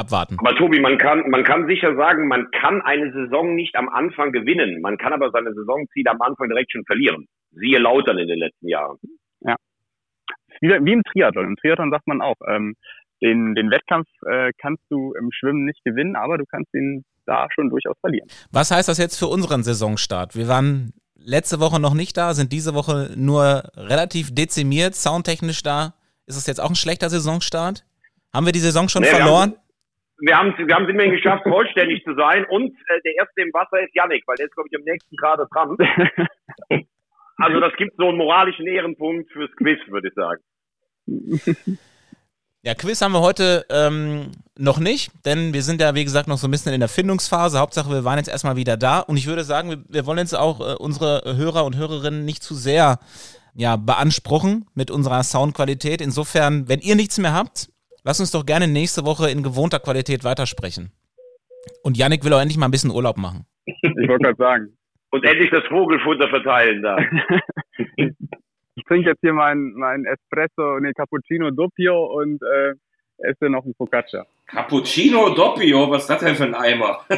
abwarten. 0.00 0.36
Aber 0.38 0.56
Tobi, 0.56 0.80
man 0.80 0.98
kann, 0.98 1.28
man 1.30 1.44
kann 1.44 1.66
sicher 1.66 1.94
sagen, 1.94 2.28
man 2.28 2.50
kann 2.50 2.82
eine 2.82 3.12
Saison 3.12 3.54
nicht 3.54 3.76
am 3.76 3.88
Anfang 3.88 4.32
gewinnen. 4.32 4.80
Man 4.80 4.98
kann 4.98 5.12
aber 5.12 5.30
seine 5.30 5.52
Saisonziele 5.54 6.10
am 6.10 6.20
Anfang 6.22 6.48
direkt 6.48 6.72
schon 6.72 6.84
verlieren. 6.84 7.26
Siehe 7.52 7.78
Lautern 7.78 8.18
in 8.18 8.28
den 8.28 8.38
letzten 8.38 8.68
Jahren. 8.68 8.98
Ja. 9.40 9.56
Wie, 10.60 10.68
wie 10.68 10.92
im 10.92 11.02
Triathlon. 11.04 11.46
Im 11.46 11.56
Triathlon 11.56 11.90
sagt 11.90 12.06
man 12.06 12.20
auch, 12.20 12.36
ähm, 12.48 12.74
den, 13.22 13.54
den 13.54 13.70
Wettkampf 13.70 14.08
äh, 14.26 14.50
kannst 14.58 14.82
du 14.88 15.12
im 15.18 15.30
Schwimmen 15.32 15.64
nicht 15.64 15.84
gewinnen, 15.84 16.16
aber 16.16 16.38
du 16.38 16.44
kannst 16.46 16.72
ihn 16.74 17.04
da 17.26 17.48
schon 17.54 17.70
durchaus 17.70 17.96
verlieren. 18.00 18.28
Was 18.50 18.70
heißt 18.70 18.88
das 18.88 18.98
jetzt 18.98 19.18
für 19.18 19.26
unseren 19.26 19.62
Saisonstart? 19.62 20.36
Wir 20.36 20.48
waren 20.48 20.92
letzte 21.14 21.60
Woche 21.60 21.80
noch 21.80 21.94
nicht 21.94 22.16
da, 22.16 22.34
sind 22.34 22.52
diese 22.52 22.74
Woche 22.74 23.10
nur 23.16 23.62
relativ 23.76 24.34
dezimiert, 24.34 24.94
soundtechnisch 24.94 25.62
da. 25.62 25.94
Ist 26.26 26.36
es 26.36 26.46
jetzt 26.46 26.60
auch 26.60 26.70
ein 26.70 26.76
schlechter 26.76 27.10
Saisonstart? 27.10 27.84
Haben 28.32 28.46
wir 28.46 28.52
die 28.52 28.60
Saison 28.60 28.88
schon 28.88 29.02
nee, 29.02 29.08
verloren? 29.08 29.54
Wir 30.20 30.38
haben 30.38 30.54
wir 30.56 30.74
haben 30.74 30.84
es 30.84 30.90
immerhin 30.90 31.12
geschafft, 31.12 31.44
vollständig 31.44 32.04
zu 32.04 32.14
sein. 32.14 32.44
Und 32.50 32.72
äh, 32.88 33.00
der 33.04 33.14
erste 33.16 33.40
im 33.42 33.52
Wasser 33.52 33.82
ist 33.82 33.94
Yannick, 33.94 34.22
weil 34.26 34.36
der 34.36 34.46
ist, 34.46 34.54
glaube 34.54 34.68
ich, 34.70 34.78
am 34.78 34.84
nächsten 34.84 35.16
gerade 35.16 35.46
dran. 35.52 35.76
also 37.36 37.60
das 37.60 37.74
gibt 37.76 37.96
so 37.96 38.08
einen 38.08 38.18
moralischen 38.18 38.66
Ehrenpunkt 38.66 39.30
fürs 39.32 39.50
Quiz, 39.56 39.78
würde 39.88 40.08
ich 40.08 40.14
sagen. 40.14 40.42
Ja, 42.62 42.74
Quiz 42.74 43.00
haben 43.00 43.12
wir 43.12 43.22
heute 43.22 43.64
ähm, 43.70 44.32
noch 44.58 44.78
nicht, 44.78 45.12
denn 45.24 45.54
wir 45.54 45.62
sind 45.62 45.80
ja, 45.80 45.94
wie 45.94 46.04
gesagt, 46.04 46.28
noch 46.28 46.36
so 46.36 46.46
ein 46.46 46.50
bisschen 46.50 46.74
in 46.74 46.80
der 46.80 46.90
Findungsphase. 46.90 47.58
Hauptsache, 47.58 47.90
wir 47.90 48.04
waren 48.04 48.18
jetzt 48.18 48.28
erstmal 48.28 48.56
wieder 48.56 48.76
da. 48.76 49.00
Und 49.00 49.16
ich 49.16 49.26
würde 49.26 49.44
sagen, 49.44 49.70
wir, 49.70 49.78
wir 49.88 50.04
wollen 50.04 50.18
jetzt 50.18 50.36
auch 50.36 50.60
äh, 50.60 50.74
unsere 50.74 51.22
Hörer 51.36 51.64
und 51.64 51.76
Hörerinnen 51.76 52.26
nicht 52.26 52.42
zu 52.42 52.54
sehr 52.54 52.98
ja, 53.54 53.76
beanspruchen 53.76 54.66
mit 54.74 54.90
unserer 54.90 55.22
Soundqualität. 55.22 56.02
Insofern, 56.02 56.68
wenn 56.68 56.80
ihr 56.80 56.96
nichts 56.96 57.16
mehr 57.16 57.32
habt, 57.32 57.70
lasst 58.04 58.20
uns 58.20 58.30
doch 58.30 58.46
gerne 58.46 58.68
nächste 58.68 59.04
Woche 59.04 59.30
in 59.30 59.42
gewohnter 59.42 59.80
Qualität 59.80 60.24
weitersprechen. 60.24 60.92
Und 61.82 61.96
Yannick 61.96 62.24
will 62.24 62.32
auch 62.32 62.40
endlich 62.40 62.58
mal 62.58 62.66
ein 62.66 62.70
bisschen 62.70 62.90
Urlaub 62.90 63.16
machen. 63.16 63.46
Ich 63.82 64.08
wollte 64.08 64.24
gerade 64.24 64.36
sagen. 64.36 64.76
Und 65.10 65.24
endlich 65.24 65.50
das 65.50 65.64
Vogelfutter 65.66 66.28
verteilen 66.28 66.82
da. 66.82 66.96
ich 67.96 68.84
trinke 68.86 69.10
jetzt 69.10 69.20
hier 69.20 69.32
meinen 69.32 69.74
mein 69.74 70.04
Espresso, 70.04 70.78
ne 70.80 70.92
Cappuccino 70.94 71.50
Doppio 71.50 72.06
und 72.06 72.40
äh, 72.42 72.74
esse 73.18 73.50
noch 73.50 73.64
ein 73.64 73.74
Focaccia. 73.76 74.24
Cappuccino 74.46 75.30
Doppio? 75.34 75.90
Was 75.90 76.02
ist 76.02 76.10
das 76.10 76.20
denn 76.20 76.34
für 76.36 76.44
ein 76.44 76.54
Eimer? 76.54 77.04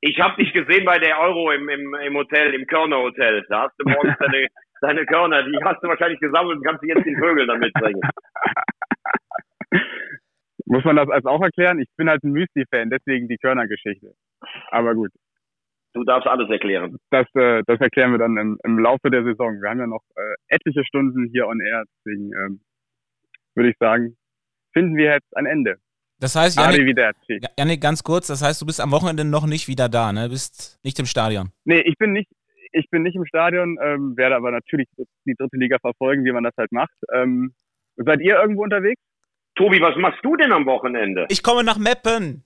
ich 0.00 0.20
habe 0.20 0.42
dich 0.42 0.52
gesehen 0.52 0.84
bei 0.84 0.98
der 0.98 1.18
Euro 1.20 1.50
im, 1.52 1.68
im, 1.68 1.94
im 1.94 2.14
Hotel, 2.14 2.54
im 2.54 2.66
Körner 2.66 2.98
Hotel. 2.98 3.44
Da 3.48 3.62
hast 3.62 3.74
du 3.78 3.88
morgens 3.88 4.16
deine, 4.18 4.46
deine 4.80 5.06
Körner, 5.06 5.42
die 5.42 5.58
hast 5.64 5.82
du 5.82 5.88
wahrscheinlich 5.88 6.20
gesammelt 6.20 6.58
und 6.58 6.64
kannst 6.64 6.82
du 6.82 6.88
jetzt 6.88 7.04
den 7.04 7.18
Vögeln 7.18 7.48
damit 7.48 7.72
bringen. 7.74 8.00
Muss 10.66 10.84
man 10.84 10.96
das 10.96 11.08
als 11.08 11.24
auch 11.24 11.40
erklären? 11.40 11.80
Ich 11.80 11.88
bin 11.96 12.08
halt 12.08 12.22
ein 12.24 12.32
Müsli-Fan, 12.32 12.90
deswegen 12.90 13.28
die 13.28 13.38
Körner-Geschichte. 13.38 14.12
Aber 14.70 14.94
gut. 14.94 15.12
Du 15.94 16.04
darfst 16.04 16.28
alles 16.28 16.50
erklären. 16.50 16.98
Das, 17.10 17.26
äh, 17.34 17.62
das 17.66 17.80
erklären 17.80 18.10
wir 18.10 18.18
dann 18.18 18.36
im, 18.36 18.58
im 18.64 18.78
Laufe 18.78 19.10
der 19.10 19.24
Saison. 19.24 19.62
Wir 19.62 19.70
haben 19.70 19.78
ja 19.78 19.86
noch 19.86 20.02
äh, 20.16 20.34
etliche 20.48 20.84
Stunden 20.84 21.30
hier 21.32 21.46
on 21.46 21.60
air, 21.60 21.84
deswegen 21.88 22.32
ähm, 22.34 22.60
würde 23.54 23.70
ich 23.70 23.76
sagen, 23.78 24.16
finden 24.72 24.96
wir 24.96 25.12
jetzt 25.12 25.36
ein 25.36 25.46
Ende. 25.46 25.76
Das 26.18 26.34
heißt, 26.34 26.58
Janik, 26.58 26.98
Janik, 27.58 27.80
ganz 27.80 28.02
kurz, 28.02 28.26
das 28.26 28.42
heißt, 28.42 28.60
du 28.60 28.66
bist 28.66 28.80
am 28.80 28.90
Wochenende 28.90 29.24
noch 29.24 29.46
nicht 29.46 29.68
wieder 29.68 29.88
da, 29.88 30.12
ne? 30.12 30.28
Bist 30.28 30.78
nicht 30.82 30.98
im 30.98 31.06
Stadion. 31.06 31.50
Nee, 31.64 31.80
ich 31.80 31.96
bin 31.98 32.12
nicht, 32.12 32.30
ich 32.72 32.88
bin 32.90 33.02
nicht 33.02 33.16
im 33.16 33.26
Stadion, 33.26 33.78
ähm, 33.82 34.16
werde 34.16 34.36
aber 34.36 34.50
natürlich 34.50 34.88
die 35.26 35.34
dritte 35.34 35.56
Liga 35.56 35.78
verfolgen, 35.78 36.24
wie 36.24 36.32
man 36.32 36.44
das 36.44 36.54
halt 36.58 36.72
macht. 36.72 36.94
Ähm, 37.12 37.54
seid 37.96 38.20
ihr 38.20 38.40
irgendwo 38.40 38.62
unterwegs? 38.62 39.00
Tobi, 39.56 39.80
was 39.80 39.96
machst 39.96 40.18
du 40.22 40.36
denn 40.36 40.52
am 40.52 40.66
Wochenende? 40.66 41.26
Ich 41.30 41.42
komme 41.42 41.64
nach 41.64 41.78
Meppen. 41.78 42.44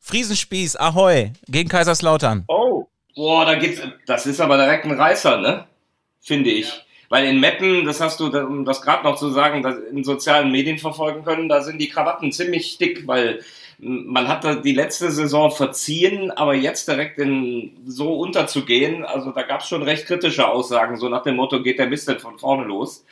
Friesenspieß, 0.00 0.76
Ahoi, 0.76 1.32
gegen 1.48 1.68
Kaiserslautern. 1.68 2.44
Oh. 2.48 2.86
Boah, 3.16 3.44
da 3.44 3.54
geht's, 3.54 3.80
das 4.06 4.26
ist 4.26 4.40
aber 4.40 4.56
direkt 4.56 4.84
ein 4.84 4.92
Reißer, 4.92 5.38
ne? 5.38 5.66
Finde 6.20 6.50
ich. 6.50 6.84
Weil 7.08 7.26
in 7.26 7.38
Meppen, 7.38 7.84
das 7.84 8.00
hast 8.00 8.18
du, 8.18 8.26
um 8.26 8.64
das 8.64 8.82
gerade 8.82 9.04
noch 9.04 9.16
zu 9.16 9.30
sagen, 9.30 9.62
das 9.62 9.78
in 9.78 10.04
sozialen 10.04 10.50
Medien 10.50 10.78
verfolgen 10.78 11.24
können, 11.24 11.48
da 11.48 11.62
sind 11.62 11.80
die 11.80 11.88
Krawatten 11.88 12.32
ziemlich 12.32 12.78
dick, 12.78 13.06
weil 13.06 13.40
man 13.78 14.28
hat 14.28 14.64
die 14.64 14.72
letzte 14.72 15.10
Saison 15.10 15.50
verziehen, 15.50 16.30
aber 16.30 16.54
jetzt 16.54 16.88
direkt 16.88 17.18
in 17.18 17.76
so 17.86 18.14
unterzugehen, 18.14 19.04
also 19.04 19.30
da 19.30 19.42
gab 19.42 19.60
es 19.60 19.68
schon 19.68 19.82
recht 19.82 20.06
kritische 20.06 20.48
Aussagen, 20.48 20.96
so 20.96 21.08
nach 21.08 21.22
dem 21.22 21.36
Motto, 21.36 21.62
geht 21.62 21.78
der 21.78 21.88
Mist 21.88 22.08
denn 22.08 22.18
von 22.18 22.38
vorne 22.38 22.64
los? 22.64 23.04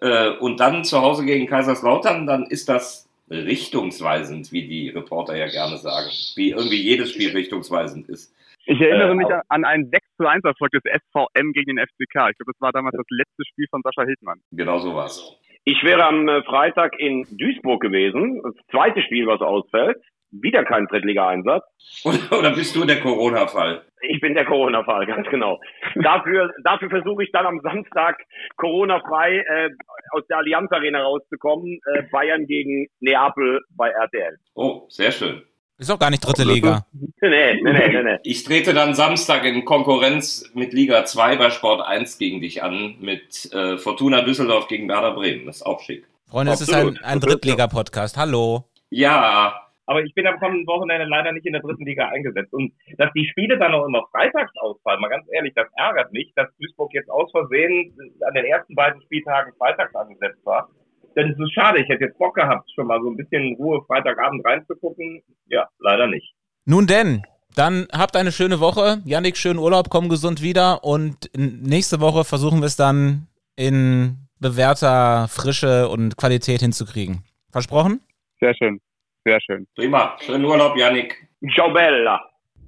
Äh, 0.00 0.30
und 0.38 0.60
dann 0.60 0.84
zu 0.84 1.00
Hause 1.00 1.24
gegen 1.24 1.46
Kaiserslautern, 1.46 2.26
dann 2.26 2.46
ist 2.46 2.68
das 2.68 3.08
richtungsweisend, 3.30 4.52
wie 4.52 4.68
die 4.68 4.90
Reporter 4.90 5.36
ja 5.36 5.46
gerne 5.46 5.78
sagen. 5.78 6.08
Wie 6.36 6.50
irgendwie 6.50 6.80
jedes 6.80 7.12
Spiel 7.12 7.30
richtungsweisend 7.32 8.08
ist. 8.08 8.34
Ich 8.66 8.80
erinnere 8.80 9.12
äh, 9.12 9.14
mich 9.14 9.28
an 9.48 9.64
einen 9.64 9.88
6 9.90 10.06
zu 10.16 10.26
1 10.26 10.44
Erfolg 10.44 10.72
des 10.72 10.82
SVM 10.82 11.52
gegen 11.52 11.76
den 11.76 11.86
FCK. 11.86 12.30
Ich 12.30 12.36
glaube, 12.38 12.52
das 12.52 12.60
war 12.60 12.72
damals 12.72 12.96
das 12.96 13.06
letzte 13.10 13.44
Spiel 13.46 13.66
von 13.70 13.80
Sascha 13.82 14.04
Hildmann. 14.04 14.40
Genau 14.52 14.78
so 14.78 14.94
war's. 14.94 15.36
Ich 15.64 15.82
wäre 15.82 16.04
am 16.04 16.28
äh, 16.28 16.42
Freitag 16.42 16.98
in 16.98 17.26
Duisburg 17.38 17.80
gewesen. 17.80 18.40
Das 18.42 18.54
zweite 18.70 19.02
Spiel, 19.02 19.26
was 19.26 19.40
ausfällt. 19.40 19.98
Wieder 20.42 20.64
kein 20.64 20.86
Drittliga-Einsatz. 20.86 21.64
Oder, 22.04 22.38
oder 22.38 22.50
bist 22.54 22.74
du 22.76 22.84
der 22.84 23.00
Corona-Fall? 23.00 23.82
Ich 24.08 24.20
bin 24.20 24.34
der 24.34 24.44
Corona-Fall, 24.44 25.06
ganz 25.06 25.26
genau. 25.28 25.60
dafür, 25.96 26.52
dafür 26.64 26.90
versuche 26.90 27.24
ich 27.24 27.32
dann 27.32 27.46
am 27.46 27.60
Samstag 27.60 28.18
Corona-frei 28.56 29.38
äh, 29.38 29.70
aus 30.10 30.26
der 30.28 30.38
Allianz 30.38 30.70
Arena 30.72 31.02
rauszukommen. 31.02 31.78
Äh, 31.94 32.02
Bayern 32.10 32.46
gegen 32.46 32.86
Neapel 33.00 33.60
bei 33.70 33.88
RTL. 33.88 34.36
Oh, 34.54 34.86
sehr 34.88 35.12
schön. 35.12 35.42
Ist 35.78 35.90
auch 35.90 35.98
gar 35.98 36.10
nicht 36.10 36.26
dritte 36.26 36.44
Liga. 36.44 36.86
nee, 37.20 37.60
nee, 37.62 37.72
nee, 37.72 38.02
nee, 38.02 38.18
Ich 38.22 38.44
trete 38.44 38.72
dann 38.72 38.94
Samstag 38.94 39.44
in 39.44 39.66
Konkurrenz 39.66 40.50
mit 40.54 40.72
Liga 40.72 41.04
2 41.04 41.36
bei 41.36 41.50
Sport 41.50 41.86
1 41.86 42.16
gegen 42.16 42.40
dich 42.40 42.62
an, 42.62 42.96
mit 42.98 43.52
äh, 43.52 43.76
Fortuna 43.76 44.22
Düsseldorf 44.22 44.68
gegen 44.68 44.88
Werder 44.88 45.12
Bremen. 45.12 45.44
Das 45.44 45.56
ist 45.56 45.66
auch 45.66 45.80
schick. 45.80 46.06
Freunde, 46.28 46.52
es 46.52 46.62
ist 46.62 46.72
ein, 46.72 46.98
ein 47.02 47.20
Drittliga-Podcast. 47.20 48.16
Hallo. 48.16 48.64
Ja, 48.88 49.65
aber 49.86 50.02
ich 50.02 50.14
bin 50.14 50.26
am 50.26 50.38
kommenden 50.38 50.66
Wochenende 50.66 51.06
leider 51.06 51.32
nicht 51.32 51.46
in 51.46 51.52
der 51.52 51.62
dritten 51.62 51.86
Liga 51.86 52.08
eingesetzt. 52.08 52.52
Und 52.52 52.72
dass 52.98 53.12
die 53.14 53.26
Spiele 53.28 53.58
dann 53.58 53.72
auch 53.72 53.86
immer 53.86 54.04
freitags 54.10 54.52
ausfallen, 54.58 55.00
mal 55.00 55.08
ganz 55.08 55.26
ehrlich, 55.32 55.54
das 55.54 55.68
ärgert 55.76 56.12
mich, 56.12 56.32
dass 56.34 56.48
Duisburg 56.58 56.92
jetzt 56.92 57.10
aus 57.10 57.30
Versehen 57.30 57.96
an 58.26 58.34
den 58.34 58.44
ersten 58.44 58.74
beiden 58.74 59.00
Spieltagen 59.02 59.52
freitags 59.58 59.94
angesetzt 59.94 60.44
war. 60.44 60.68
Denn 61.14 61.30
es 61.30 61.38
ist 61.38 61.54
schade, 61.54 61.80
ich 61.80 61.88
hätte 61.88 62.04
jetzt 62.04 62.18
Bock 62.18 62.34
gehabt, 62.34 62.70
schon 62.74 62.86
mal 62.86 63.00
so 63.00 63.08
ein 63.08 63.16
bisschen 63.16 63.54
Ruhe 63.56 63.82
Freitagabend 63.86 64.44
reinzugucken. 64.44 65.22
Ja, 65.46 65.66
leider 65.78 66.06
nicht. 66.08 66.34
Nun 66.66 66.86
denn, 66.86 67.22
dann 67.54 67.86
habt 67.90 68.16
eine 68.16 68.32
schöne 68.32 68.60
Woche. 68.60 68.98
Yannick, 69.06 69.38
schönen 69.38 69.58
Urlaub, 69.58 69.88
komm 69.88 70.10
gesund 70.10 70.42
wieder. 70.42 70.84
Und 70.84 71.30
nächste 71.34 72.00
Woche 72.00 72.24
versuchen 72.24 72.60
wir 72.60 72.66
es 72.66 72.76
dann 72.76 73.28
in 73.56 74.28
bewährter 74.40 75.28
Frische 75.28 75.88
und 75.88 76.18
Qualität 76.18 76.60
hinzukriegen. 76.60 77.24
Versprochen? 77.50 78.00
Sehr 78.40 78.54
schön. 78.54 78.80
Sehr 79.26 79.40
schön. 79.40 79.66
Prima. 79.74 80.16
Schönen 80.24 80.44
Urlaub, 80.44 80.76
Yannick. 80.76 81.16
Ciao, 81.52 81.72
Bella. 81.72 82.20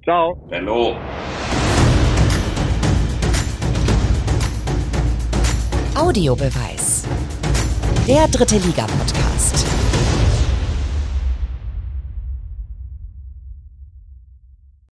Ciao. 0.03 0.45
Hello. 0.51 0.93
Audiobeweis. 5.95 7.07
Der 8.05 8.27
dritte 8.27 8.57
Liga-Podcast. 8.57 9.65